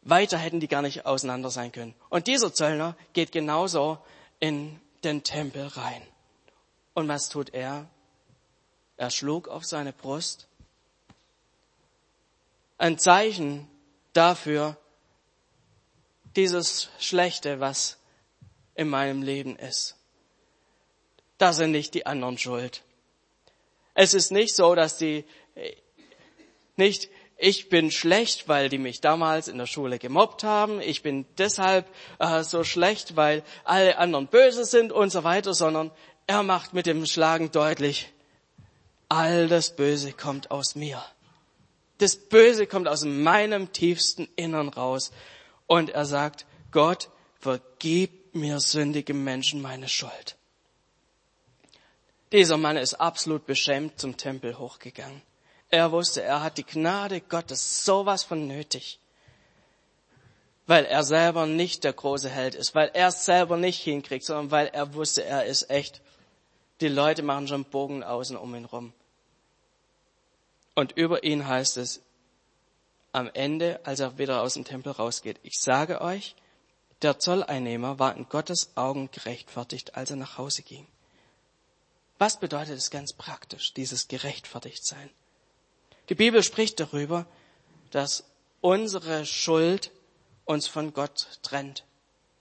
Weiter 0.01 0.37
hätten 0.37 0.59
die 0.59 0.67
gar 0.67 0.81
nicht 0.81 1.05
auseinander 1.05 1.49
sein 1.49 1.71
können. 1.71 1.95
Und 2.09 2.27
dieser 2.27 2.53
Zöllner 2.53 2.95
geht 3.13 3.31
genauso 3.31 3.97
in 4.39 4.79
den 5.03 5.23
Tempel 5.23 5.67
rein. 5.67 6.01
Und 6.95 7.07
was 7.07 7.29
tut 7.29 7.53
er? 7.53 7.87
Er 8.97 9.11
schlug 9.11 9.47
auf 9.47 9.65
seine 9.65 9.93
Brust. 9.93 10.47
Ein 12.77 12.97
Zeichen 12.97 13.67
dafür, 14.13 14.77
dieses 16.35 16.89
Schlechte, 16.99 17.59
was 17.59 17.97
in 18.73 18.89
meinem 18.89 19.21
Leben 19.21 19.57
ist. 19.57 19.95
Da 21.37 21.53
sind 21.53 21.71
nicht 21.71 21.93
die 21.93 22.05
anderen 22.05 22.37
schuld. 22.37 22.81
Es 23.93 24.13
ist 24.13 24.31
nicht 24.31 24.55
so, 24.55 24.73
dass 24.73 24.97
die 24.97 25.25
nicht 26.77 27.09
ich 27.37 27.67
bin 27.67 27.91
schlecht, 27.91 28.47
weil 28.47 28.69
die 28.69 28.77
mich 28.77 29.01
damals 29.01 29.49
in 29.49 29.57
der 29.57 29.65
Schule 29.65 29.99
gemobbt 29.99 30.43
haben, 30.43 30.79
ich 30.79 31.01
bin 31.01 31.25
deshalb 31.37 31.85
äh, 32.17 32.43
so 32.43 32.63
schlecht, 32.63 33.17
weil 33.17 33.43
alle 33.65 33.97
anderen 33.97 34.27
böse 34.27 34.63
sind 34.63 34.93
und 34.93 35.09
so 35.09 35.25
weiter, 35.25 35.53
sondern 35.53 35.91
er 36.27 36.43
macht 36.43 36.73
mit 36.73 36.85
dem 36.85 37.05
Schlagen 37.05 37.51
deutlich, 37.51 38.11
all 39.09 39.47
das 39.47 39.75
Böse 39.75 40.13
kommt 40.13 40.51
aus 40.51 40.75
mir. 40.75 41.03
Das 41.99 42.15
Böse 42.15 42.67
kommt 42.67 42.87
aus 42.87 43.05
meinem 43.05 43.71
tiefsten 43.71 44.27
Innern 44.35 44.69
raus. 44.69 45.11
Und 45.67 45.89
er 45.91 46.05
sagt, 46.05 46.45
Gott, 46.71 47.09
vergib 47.39 48.35
mir 48.35 48.59
sündige 48.59 49.13
Menschen 49.13 49.61
meine 49.61 49.87
Schuld. 49.87 50.35
Dieser 52.31 52.57
Mann 52.57 52.75
ist 52.75 52.95
absolut 52.95 53.45
beschämt 53.45 53.99
zum 53.99 54.17
Tempel 54.17 54.57
hochgegangen. 54.57 55.21
Er 55.69 55.91
wusste, 55.91 56.21
er 56.21 56.43
hat 56.43 56.57
die 56.57 56.65
Gnade 56.65 57.21
Gottes 57.21 57.85
sowas 57.85 58.23
von 58.23 58.47
nötig. 58.47 58.99
Weil 60.67 60.85
er 60.85 61.03
selber 61.03 61.45
nicht 61.45 61.83
der 61.83 61.93
große 61.93 62.29
Held 62.29 62.55
ist, 62.55 62.75
weil 62.75 62.89
er 62.93 63.09
es 63.09 63.25
selber 63.25 63.55
nicht 63.55 63.81
hinkriegt, 63.81 64.25
sondern 64.25 64.51
weil 64.51 64.67
er 64.67 64.95
wusste, 64.95 65.23
er 65.23 65.45
ist 65.45 65.69
echt. 65.69 66.01
Die 66.81 66.87
Leute 66.87 67.23
machen 67.23 67.47
schon 67.47 67.65
Bogen 67.65 68.03
außen 68.03 68.35
um 68.35 68.53
ihn 68.55 68.65
rum. 68.65 68.93
Und 70.75 70.91
über 70.93 71.23
ihn 71.23 71.47
heißt 71.47 71.77
es 71.77 72.01
am 73.13 73.29
Ende, 73.33 73.79
als 73.85 74.01
er 74.01 74.17
wieder 74.17 74.41
aus 74.41 74.55
dem 74.55 74.65
Tempel 74.65 74.91
rausgeht, 74.91 75.39
ich 75.41 75.59
sage 75.61 76.01
euch, 76.01 76.35
der 77.01 77.17
Zolleinnehmer 77.17 77.97
war 77.97 78.15
in 78.15 78.27
Gottes 78.27 78.75
Augen 78.75 79.09
gerechtfertigt, 79.11 79.95
als 79.95 80.09
er 80.09 80.17
nach 80.17 80.37
Hause 80.37 80.63
ging. 80.63 80.85
Was 82.17 82.39
bedeutet 82.39 82.77
es 82.77 82.89
ganz 82.89 83.13
praktisch, 83.13 83.73
dieses 83.73 84.07
Gerechtfertigtsein? 84.07 85.09
Die 86.09 86.15
Bibel 86.15 86.43
spricht 86.43 86.79
darüber, 86.79 87.25
dass 87.91 88.25
unsere 88.61 89.25
Schuld 89.25 89.91
uns 90.45 90.67
von 90.67 90.93
Gott 90.93 91.39
trennt, 91.41 91.85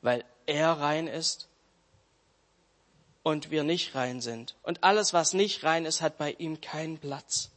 weil 0.02 0.24
er 0.46 0.72
rein 0.72 1.06
ist 1.06 1.48
und 3.24 3.50
wir 3.50 3.64
nicht 3.64 3.96
rein 3.96 4.20
sind. 4.20 4.54
Und 4.62 4.84
alles, 4.84 5.12
was 5.12 5.32
nicht 5.32 5.64
rein 5.64 5.86
ist, 5.86 6.00
hat 6.00 6.18
bei 6.18 6.32
ihm 6.32 6.60
keinen 6.60 6.98
Platz. 6.98 7.50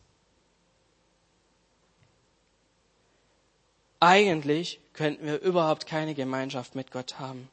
Eigentlich 3.99 4.79
könnten 4.93 5.25
wir 5.25 5.41
überhaupt 5.41 5.85
keine 5.85 6.15
Gemeinschaft 6.15 6.73
mit 6.73 6.91
Gott 6.91 7.19
haben. 7.19 7.49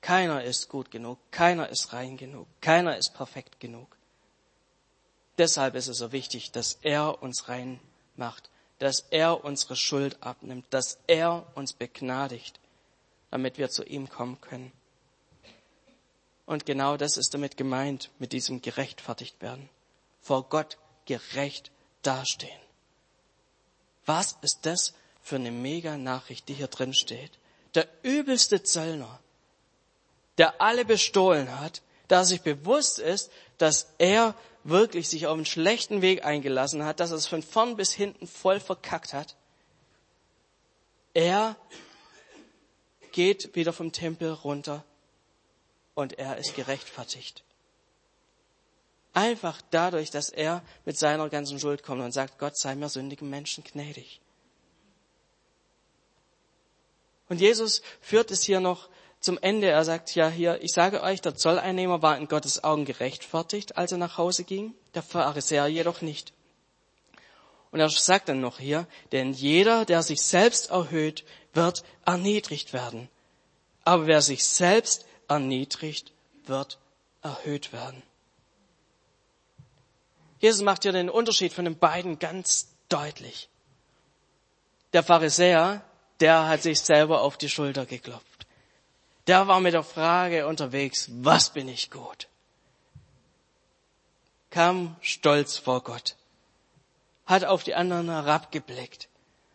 Keiner 0.00 0.44
ist 0.44 0.68
gut 0.68 0.90
genug, 0.90 1.18
keiner 1.30 1.70
ist 1.70 1.92
rein 1.94 2.16
genug, 2.18 2.46
keiner 2.60 2.98
ist 2.98 3.14
perfekt 3.14 3.58
genug. 3.58 3.96
Deshalb 5.38 5.74
ist 5.74 5.88
es 5.88 5.98
so 5.98 6.12
wichtig, 6.12 6.52
dass 6.52 6.78
er 6.82 7.22
uns 7.22 7.48
rein 7.48 7.80
macht, 8.16 8.50
dass 8.80 9.06
er 9.10 9.44
unsere 9.44 9.76
Schuld 9.76 10.22
abnimmt, 10.22 10.66
dass 10.70 10.98
er 11.06 11.46
uns 11.54 11.72
begnadigt, 11.72 12.60
damit 13.30 13.56
wir 13.56 13.70
zu 13.70 13.82
ihm 13.84 14.08
kommen 14.08 14.40
können. 14.42 14.72
Und 16.46 16.66
genau 16.66 16.96
das 16.96 17.16
ist 17.16 17.32
damit 17.32 17.56
gemeint, 17.56 18.10
mit 18.18 18.32
diesem 18.32 18.60
gerechtfertigt 18.60 19.40
werden. 19.40 19.68
Vor 20.20 20.48
Gott 20.48 20.78
gerecht 21.06 21.70
dastehen. 22.02 22.60
Was 24.06 24.36
ist 24.42 24.60
das 24.66 24.92
für 25.22 25.36
eine 25.36 25.50
mega 25.50 25.96
Nachricht, 25.96 26.48
die 26.48 26.54
hier 26.54 26.68
drin 26.68 26.92
steht? 26.92 27.32
Der 27.74 27.88
übelste 28.02 28.62
Zöllner, 28.62 29.18
der 30.36 30.60
alle 30.60 30.84
bestohlen 30.84 31.58
hat, 31.60 31.82
da 32.08 32.24
sich 32.24 32.42
bewusst 32.42 32.98
ist, 32.98 33.30
dass 33.56 33.88
er 33.98 34.34
wirklich 34.64 35.08
sich 35.08 35.26
auf 35.26 35.34
einen 35.34 35.46
schlechten 35.46 36.02
Weg 36.02 36.24
eingelassen 36.24 36.84
hat, 36.84 37.00
dass 37.00 37.10
er 37.10 37.16
es 37.16 37.26
von 37.26 37.42
vorn 37.42 37.76
bis 37.76 37.92
hinten 37.92 38.26
voll 38.26 38.60
verkackt 38.60 39.12
hat, 39.12 39.34
er 41.14 41.56
geht 43.12 43.54
wieder 43.54 43.72
vom 43.72 43.92
Tempel 43.92 44.32
runter 44.32 44.84
und 45.94 46.18
er 46.18 46.38
ist 46.38 46.54
gerechtfertigt. 46.54 47.44
Einfach 49.12 49.62
dadurch, 49.70 50.10
dass 50.10 50.28
er 50.28 50.62
mit 50.84 50.98
seiner 50.98 51.28
ganzen 51.28 51.60
Schuld 51.60 51.84
kommt 51.84 52.02
und 52.02 52.12
sagt, 52.12 52.38
Gott 52.38 52.58
sei 52.58 52.74
mir 52.74 52.88
sündigen 52.88 53.30
Menschen 53.30 53.62
gnädig. 53.62 54.20
Und 57.28 57.40
Jesus 57.40 57.82
führt 58.00 58.30
es 58.30 58.42
hier 58.42 58.60
noch 58.60 58.88
zum 59.20 59.38
Ende. 59.40 59.68
Er 59.68 59.84
sagt 59.84 60.14
ja 60.14 60.28
hier, 60.28 60.62
ich 60.62 60.72
sage 60.72 61.02
euch, 61.02 61.20
der 61.20 61.36
Zolleinnehmer 61.36 62.02
war 62.02 62.18
in 62.18 62.28
Gottes 62.28 62.64
Augen 62.64 62.84
gerechtfertigt, 62.84 63.76
als 63.76 63.92
er 63.92 63.98
nach 63.98 64.18
Hause 64.18 64.44
ging, 64.44 64.74
der 64.94 65.02
Pharisäer 65.02 65.66
jedoch 65.68 66.02
nicht. 66.02 66.32
Und 67.70 67.80
er 67.80 67.88
sagt 67.88 68.28
dann 68.28 68.40
noch 68.40 68.58
hier, 68.58 68.86
denn 69.12 69.32
jeder, 69.32 69.84
der 69.84 70.02
sich 70.02 70.22
selbst 70.22 70.70
erhöht, 70.70 71.24
wird 71.54 71.82
erniedrigt 72.04 72.72
werden. 72.72 73.08
Aber 73.84 74.06
wer 74.06 74.22
sich 74.22 74.44
selbst 74.44 75.06
erniedrigt, 75.34 76.12
wird 76.46 76.78
erhöht 77.22 77.72
werden. 77.72 78.02
Jesus 80.40 80.62
macht 80.62 80.82
hier 80.82 80.92
den 80.92 81.08
Unterschied 81.08 81.52
von 81.52 81.64
den 81.64 81.78
beiden 81.78 82.18
ganz 82.18 82.68
deutlich. 82.88 83.48
Der 84.92 85.02
Pharisäer, 85.02 85.82
der 86.20 86.48
hat 86.48 86.62
sich 86.62 86.80
selber 86.80 87.22
auf 87.22 87.36
die 87.36 87.48
Schulter 87.48 87.86
geklopft. 87.86 88.46
Der 89.26 89.48
war 89.48 89.60
mit 89.60 89.72
der 89.72 89.82
Frage 89.82 90.46
unterwegs, 90.46 91.08
was 91.10 91.50
bin 91.50 91.68
ich 91.68 91.90
gut? 91.90 92.28
Kam 94.50 94.96
stolz 95.00 95.56
vor 95.56 95.82
Gott, 95.82 96.16
hat 97.26 97.44
auf 97.44 97.64
die 97.64 97.74
anderen 97.74 98.10
herabgeblickt, 98.10 99.08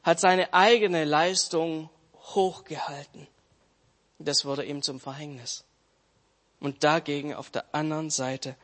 hat 0.04 0.20
seine 0.20 0.54
eigene 0.54 1.06
Leistung 1.06 1.90
hochgehalten. 2.16 3.28
Das 4.18 4.44
wurde 4.44 4.66
ihm 4.66 4.82
zum 4.82 5.00
Verhängnis. 5.00 5.64
Und 6.60 6.84
dagegen 6.84 7.34
auf 7.34 7.50
der 7.50 7.74
anderen 7.74 8.10
Seite 8.10 8.56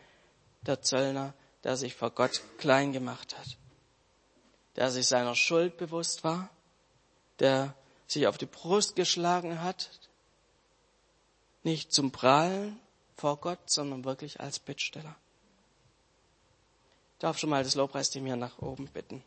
der 0.62 0.82
Zöllner, 0.82 1.34
der 1.64 1.78
sich 1.78 1.96
vor 1.96 2.12
Gott 2.12 2.42
klein 2.58 2.92
gemacht 2.94 3.38
hat, 3.38 3.58
der 4.76 4.92
sich 4.92 5.08
seiner 5.08 5.36
Schuld 5.36 5.78
bewusst 5.78 6.24
war, 6.24 6.50
der 7.40 7.74
sich 8.08 8.28
auf 8.28 8.38
die 8.38 8.46
Brust 8.46 8.96
geschlagen 8.96 9.62
hat, 9.62 9.90
nicht 11.64 11.92
zum 11.92 12.12
Prahlen 12.12 12.80
vor 13.16 13.38
Gott, 13.38 13.70
sondern 13.70 14.06
wirklich 14.06 14.40
als 14.40 14.60
Bittsteller. 14.60 15.16
Ich 17.14 17.20
darf 17.20 17.40
schon 17.40 17.50
mal 17.50 17.64
das 17.64 17.76
Lobpreisteam 17.76 18.26
hier 18.26 18.36
nach 18.36 18.60
oben 18.60 18.88
bitten. 18.88 19.24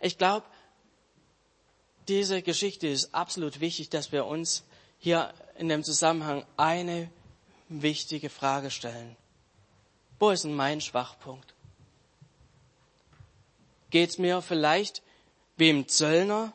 Ich 0.00 0.18
glaube, 0.18 0.46
diese 2.08 2.42
Geschichte 2.42 2.88
ist 2.88 3.14
absolut 3.14 3.60
wichtig, 3.60 3.90
dass 3.90 4.10
wir 4.10 4.26
uns 4.26 4.64
hier 5.02 5.34
in 5.58 5.68
dem 5.68 5.82
Zusammenhang 5.82 6.46
eine 6.56 7.10
wichtige 7.68 8.30
Frage 8.30 8.70
stellen. 8.70 9.16
Wo 10.20 10.30
ist 10.30 10.44
denn 10.44 10.54
mein 10.54 10.80
Schwachpunkt? 10.80 11.54
Geht's 13.90 14.18
mir 14.18 14.40
vielleicht 14.42 15.02
wie 15.56 15.70
im 15.70 15.88
Zöllner, 15.88 16.52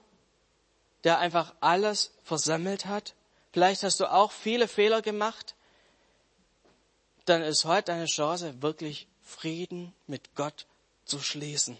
der 1.04 1.20
einfach 1.20 1.56
alles 1.60 2.14
versammelt 2.24 2.86
hat? 2.86 3.16
Vielleicht 3.52 3.84
hast 3.84 4.00
du 4.00 4.10
auch 4.10 4.32
viele 4.32 4.70
Fehler 4.70 5.02
gemacht. 5.02 5.54
Dann 7.26 7.42
ist 7.42 7.66
heute 7.66 7.92
eine 7.92 8.06
Chance, 8.06 8.62
wirklich 8.62 9.10
Frieden 9.24 9.94
mit 10.08 10.36
Gott 10.36 10.68
zu 11.04 11.20
schließen. 11.20 11.78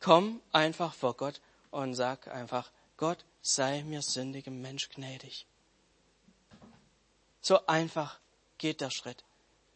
Komm 0.00 0.40
einfach 0.50 0.92
vor 0.92 1.16
Gott 1.16 1.40
und 1.70 1.94
sag 1.94 2.26
einfach, 2.26 2.72
Gott 2.96 3.24
sei 3.42 3.84
mir 3.84 4.02
sündigem 4.02 4.60
Mensch 4.60 4.88
gnädig. 4.88 5.46
So 7.42 7.66
einfach 7.66 8.20
geht 8.56 8.80
der 8.80 8.90
Schritt. 8.90 9.24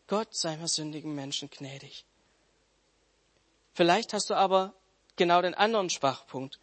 Gott 0.06 0.34
sei 0.34 0.56
mir 0.56 0.68
sündigen 0.68 1.14
Menschen 1.14 1.50
gnädig. 1.50 2.04
Vielleicht 3.74 4.12
hast 4.12 4.30
du 4.30 4.34
aber 4.34 4.72
genau 5.16 5.42
den 5.42 5.54
anderen 5.54 5.90
Schwachpunkt. 5.90 6.60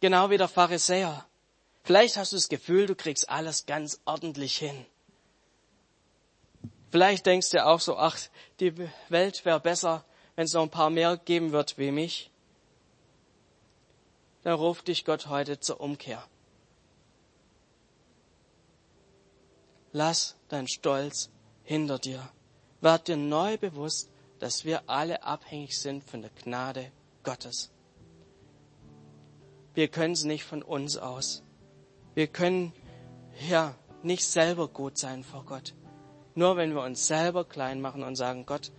Genau 0.00 0.30
wie 0.30 0.36
der 0.36 0.48
Pharisäer. 0.48 1.26
Vielleicht 1.82 2.16
hast 2.16 2.32
du 2.32 2.36
das 2.36 2.48
Gefühl, 2.48 2.86
du 2.86 2.94
kriegst 2.94 3.28
alles 3.28 3.66
ganz 3.66 4.00
ordentlich 4.04 4.56
hin. 4.58 4.86
Vielleicht 6.90 7.24
denkst 7.24 7.50
du 7.50 7.64
auch 7.64 7.80
so, 7.80 7.96
ach, 7.96 8.18
die 8.60 8.74
Welt 9.08 9.44
wäre 9.46 9.60
besser, 9.60 10.04
wenn 10.36 10.44
es 10.44 10.52
noch 10.52 10.62
ein 10.62 10.70
paar 10.70 10.90
mehr 10.90 11.16
geben 11.16 11.52
wird 11.52 11.78
wie 11.78 11.90
mich. 11.90 12.30
Dann 14.42 14.54
ruft 14.54 14.88
dich 14.88 15.04
Gott 15.06 15.28
heute 15.28 15.58
zur 15.58 15.80
Umkehr. 15.80 16.22
Lass 19.92 20.36
dein 20.48 20.68
Stolz 20.68 21.30
hinter 21.62 21.98
dir. 21.98 22.28
Werd 22.80 23.08
dir 23.08 23.16
neu 23.16 23.58
bewusst, 23.58 24.10
dass 24.38 24.64
wir 24.64 24.88
alle 24.88 25.22
abhängig 25.22 25.78
sind 25.78 26.02
von 26.02 26.22
der 26.22 26.30
Gnade 26.30 26.90
Gottes. 27.22 27.70
Wir 29.74 29.88
können 29.88 30.14
es 30.14 30.24
nicht 30.24 30.44
von 30.44 30.62
uns 30.62 30.96
aus. 30.96 31.42
Wir 32.14 32.26
können 32.26 32.72
ja 33.48 33.74
nicht 34.02 34.24
selber 34.24 34.68
gut 34.68 34.98
sein 34.98 35.24
vor 35.24 35.44
Gott. 35.44 35.74
Nur 36.34 36.56
wenn 36.56 36.74
wir 36.74 36.82
uns 36.82 37.06
selber 37.06 37.44
klein 37.44 37.80
machen 37.80 38.02
und 38.02 38.16
sagen, 38.16 38.46
Gott, 38.46 38.72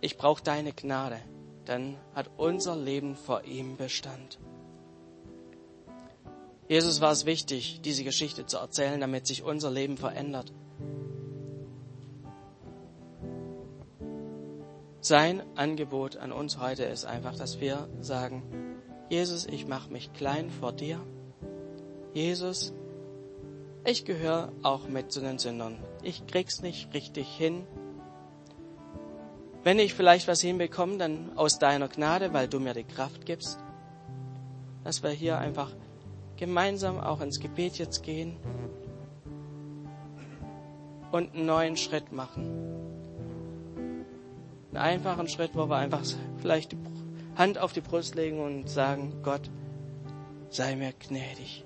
ich 0.00 0.16
brauche 0.16 0.42
deine 0.42 0.72
Gnade, 0.72 1.20
dann 1.64 1.96
hat 2.14 2.30
unser 2.36 2.76
Leben 2.76 3.16
vor 3.16 3.44
ihm 3.44 3.76
Bestand. 3.76 4.38
Jesus 6.68 7.00
war 7.00 7.12
es 7.12 7.24
wichtig, 7.24 7.80
diese 7.82 8.04
Geschichte 8.04 8.44
zu 8.44 8.58
erzählen, 8.58 9.00
damit 9.00 9.26
sich 9.26 9.42
unser 9.42 9.70
Leben 9.70 9.96
verändert. 9.96 10.52
Sein 15.00 15.42
Angebot 15.56 16.18
an 16.18 16.30
uns 16.32 16.58
heute 16.58 16.84
ist 16.84 17.06
einfach, 17.06 17.34
dass 17.34 17.60
wir 17.60 17.88
sagen, 18.00 18.42
Jesus, 19.08 19.46
ich 19.46 19.66
mache 19.66 19.90
mich 19.90 20.12
klein 20.12 20.50
vor 20.50 20.72
dir. 20.72 21.00
Jesus, 22.12 22.74
ich 23.86 24.04
gehöre 24.04 24.52
auch 24.62 24.86
mit 24.88 25.10
zu 25.10 25.20
den 25.20 25.38
Sündern. 25.38 25.78
Ich 26.02 26.26
krieg's 26.26 26.60
nicht 26.60 26.92
richtig 26.92 27.28
hin. 27.28 27.66
Wenn 29.62 29.78
ich 29.78 29.94
vielleicht 29.94 30.28
was 30.28 30.42
hinbekomme, 30.42 30.98
dann 30.98 31.32
aus 31.38 31.58
deiner 31.58 31.88
Gnade, 31.88 32.34
weil 32.34 32.48
du 32.48 32.60
mir 32.60 32.74
die 32.74 32.84
Kraft 32.84 33.24
gibst. 33.24 33.58
Dass 34.84 35.02
wir 35.02 35.10
hier 35.10 35.38
einfach 35.38 35.72
gemeinsam 36.38 36.98
auch 36.98 37.20
ins 37.20 37.40
Gebet 37.40 37.78
jetzt 37.78 38.02
gehen 38.02 38.36
und 41.10 41.34
einen 41.34 41.46
neuen 41.46 41.76
Schritt 41.76 42.12
machen. 42.12 42.84
Einen 44.68 44.76
einfachen 44.76 45.28
Schritt, 45.28 45.50
wo 45.54 45.68
wir 45.68 45.76
einfach 45.76 46.02
vielleicht 46.38 46.72
die 46.72 46.78
Hand 47.36 47.58
auf 47.58 47.72
die 47.72 47.80
Brust 47.80 48.14
legen 48.14 48.40
und 48.40 48.68
sagen, 48.68 49.20
Gott, 49.22 49.50
sei 50.50 50.76
mir 50.76 50.92
gnädig. 50.92 51.64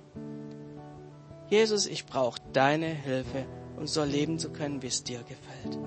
Jesus, 1.48 1.86
ich 1.86 2.06
brauche 2.06 2.40
deine 2.52 2.86
Hilfe, 2.86 3.44
um 3.76 3.86
so 3.86 4.04
leben 4.04 4.38
zu 4.38 4.50
können, 4.50 4.82
wie 4.82 4.86
es 4.86 5.04
dir 5.04 5.18
gefällt. 5.18 5.78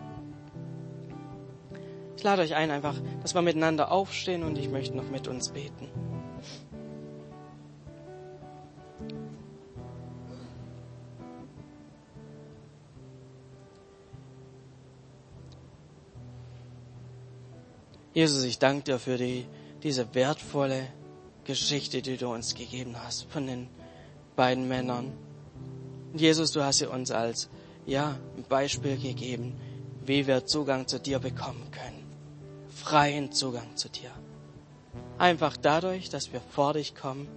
Ich 2.18 2.24
lade 2.24 2.44
euch 2.44 2.56
ein, 2.56 2.72
einfach, 2.72 2.96
dass 3.22 3.34
wir 3.34 3.42
miteinander 3.42 3.92
aufstehen 3.92 4.44
und 4.44 4.58
ich 4.58 4.70
möchte 4.70 4.96
noch 4.96 5.10
mit 5.10 5.28
uns 5.28 5.50
beten. 5.50 5.90
Jesus, 18.16 18.46
ich 18.46 18.60
danke 18.60 18.86
dir 18.86 18.98
für 18.98 19.18
die, 19.18 19.46
diese 19.84 20.16
wertvolle 20.16 20.88
Geschichte, 21.44 22.02
die 22.02 22.16
du 22.16 22.30
uns 22.30 22.56
gegeben 22.56 22.96
hast 23.04 23.30
von 23.30 23.46
den 23.46 23.68
beiden 24.38 24.70
Männern. 24.70 25.12
Jesus, 26.14 26.54
du 26.54 26.64
hast 26.64 26.78
sie 26.78 26.90
uns 26.90 27.12
als, 27.12 27.50
ja, 27.86 28.18
ein 28.38 28.46
Beispiel 28.48 28.96
gegeben, 28.96 29.60
wie 30.06 30.28
wir 30.28 30.46
Zugang 30.46 30.88
zu 30.88 30.98
dir 30.98 31.20
bekommen 31.20 31.70
können. 31.72 32.06
Freien 32.70 33.34
Zugang 33.34 33.76
zu 33.76 33.90
dir. 33.90 34.12
Einfach 35.18 35.58
dadurch, 35.58 36.08
dass 36.08 36.32
wir 36.32 36.40
vor 36.40 36.72
dich 36.72 36.96
kommen 36.96 37.28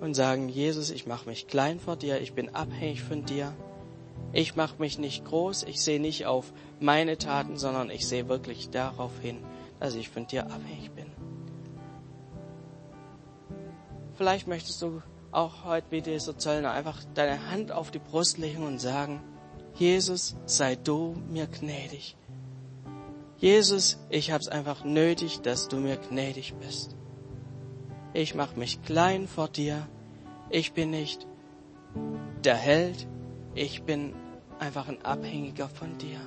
und 0.00 0.14
sagen, 0.14 0.48
Jesus, 0.48 0.90
ich 0.90 1.06
mache 1.06 1.28
mich 1.28 1.46
klein 1.46 1.78
vor 1.78 1.94
dir, 1.94 2.20
ich 2.20 2.32
bin 2.32 2.52
abhängig 2.52 3.04
von 3.04 3.24
dir 3.24 3.54
ich 4.32 4.56
mache 4.56 4.76
mich 4.78 4.98
nicht 4.98 5.24
groß, 5.24 5.62
ich 5.64 5.80
sehe 5.80 6.00
nicht 6.00 6.26
auf 6.26 6.52
meine 6.80 7.18
Taten, 7.18 7.56
sondern 7.56 7.90
ich 7.90 8.06
sehe 8.06 8.28
wirklich 8.28 8.70
darauf 8.70 9.18
hin, 9.20 9.38
dass 9.80 9.94
ich 9.94 10.08
von 10.08 10.26
dir 10.26 10.46
abhängig 10.46 10.90
bin. 10.90 11.06
Vielleicht 14.14 14.46
möchtest 14.46 14.80
du 14.82 15.02
auch 15.32 15.64
heute 15.64 15.86
wie 15.90 16.00
dieser 16.02 16.38
Zöllner 16.38 16.72
einfach 16.72 17.02
deine 17.14 17.50
Hand 17.50 17.72
auf 17.72 17.90
die 17.90 17.98
Brust 17.98 18.38
legen 18.38 18.64
und 18.64 18.80
sagen, 18.80 19.20
Jesus, 19.74 20.36
sei 20.46 20.76
du 20.76 21.16
mir 21.28 21.46
gnädig. 21.48 22.16
Jesus, 23.38 23.98
ich 24.10 24.30
hab's 24.30 24.48
einfach 24.48 24.84
nötig, 24.84 25.40
dass 25.40 25.68
du 25.68 25.76
mir 25.76 25.96
gnädig 25.96 26.54
bist. 26.60 26.96
Ich 28.12 28.36
mache 28.36 28.58
mich 28.58 28.82
klein 28.82 29.26
vor 29.26 29.48
dir. 29.48 29.88
Ich 30.50 30.72
bin 30.72 30.90
nicht 30.90 31.26
der 32.44 32.54
Held. 32.54 33.08
Ich 33.54 33.82
bin 33.82 34.14
einfach 34.58 34.88
ein 34.88 35.04
Abhängiger 35.04 35.68
von 35.68 35.96
dir. 35.98 36.18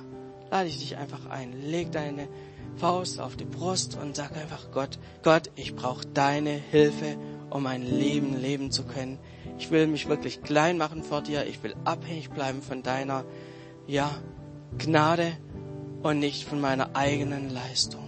Lade 0.50 0.68
ich 0.68 0.78
dich 0.78 0.96
einfach 0.96 1.26
ein. 1.26 1.52
Leg 1.52 1.92
deine 1.92 2.28
Faust 2.76 3.20
auf 3.20 3.36
die 3.36 3.44
Brust 3.44 3.98
und 4.00 4.16
sag 4.16 4.36
einfach 4.36 4.70
Gott, 4.72 4.98
Gott, 5.22 5.50
ich 5.56 5.74
brauche 5.74 6.06
deine 6.06 6.50
Hilfe, 6.50 7.16
um 7.50 7.64
mein 7.64 7.82
Leben 7.82 8.40
leben 8.40 8.70
zu 8.70 8.84
können. 8.84 9.18
Ich 9.58 9.70
will 9.70 9.86
mich 9.86 10.08
wirklich 10.08 10.42
klein 10.42 10.78
machen 10.78 11.02
vor 11.02 11.22
dir. 11.22 11.46
Ich 11.46 11.62
will 11.62 11.74
abhängig 11.84 12.30
bleiben 12.30 12.62
von 12.62 12.82
deiner, 12.82 13.24
ja, 13.86 14.10
Gnade 14.78 15.32
und 16.02 16.20
nicht 16.20 16.44
von 16.44 16.60
meiner 16.60 16.94
eigenen 16.94 17.50
Leistung. 17.50 18.04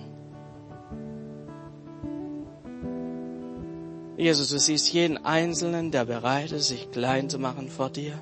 Jesus, 4.17 4.51
du 4.51 4.59
siehst 4.59 4.93
jeden 4.93 5.25
Einzelnen, 5.25 5.91
der 5.91 6.05
bereit 6.05 6.53
ist, 6.53 6.69
sich 6.69 6.91
klein 6.91 7.31
zu 7.31 7.39
machen 7.39 7.71
vor 7.71 7.89
dir. 7.89 8.21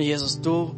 Und 0.00 0.06
Jesus, 0.06 0.40
du 0.40 0.74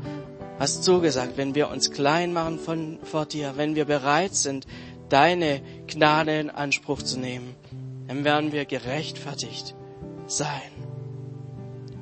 hast 0.58 0.82
zugesagt, 0.82 1.36
wenn 1.36 1.54
wir 1.54 1.70
uns 1.70 1.92
klein 1.92 2.32
machen 2.32 2.58
von, 2.58 2.98
vor 3.04 3.24
dir, 3.24 3.52
wenn 3.54 3.76
wir 3.76 3.84
bereit 3.84 4.34
sind, 4.34 4.66
deine 5.10 5.62
Gnade 5.86 6.40
in 6.40 6.50
Anspruch 6.50 7.02
zu 7.02 7.20
nehmen, 7.20 7.54
dann 8.08 8.24
werden 8.24 8.50
wir 8.50 8.64
gerechtfertigt 8.64 9.76
sein. 10.26 10.72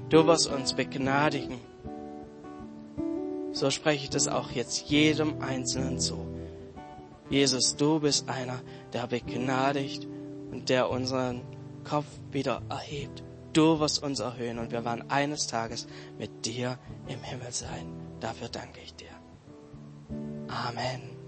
Du 0.09 0.26
wirst 0.26 0.46
uns 0.46 0.72
begnadigen. 0.72 1.59
So 3.52 3.68
spreche 3.68 4.04
ich 4.04 4.11
das 4.11 4.26
auch 4.26 4.52
jetzt 4.52 4.88
jedem 4.88 5.42
Einzelnen 5.42 5.98
zu. 5.98 6.26
Jesus, 7.28 7.76
du 7.76 8.00
bist 8.00 8.30
einer, 8.30 8.62
der 8.94 9.06
begnadigt 9.06 10.09
und 10.50 10.70
der 10.70 10.88
unseren 10.88 11.42
Kopf 11.85 12.06
wieder 12.33 12.62
erhebt. 12.70 13.22
Du 13.52 13.80
wirst 13.80 14.02
uns 14.02 14.20
erhöhen 14.20 14.58
und 14.58 14.70
wir 14.70 14.84
werden 14.84 15.10
eines 15.10 15.46
Tages 15.46 15.86
mit 16.18 16.46
dir 16.46 16.78
im 17.08 17.22
Himmel 17.22 17.50
sein. 17.50 17.86
Dafür 18.20 18.48
danke 18.48 18.80
ich 18.80 18.94
dir. 18.94 19.10
Amen. 20.48 21.19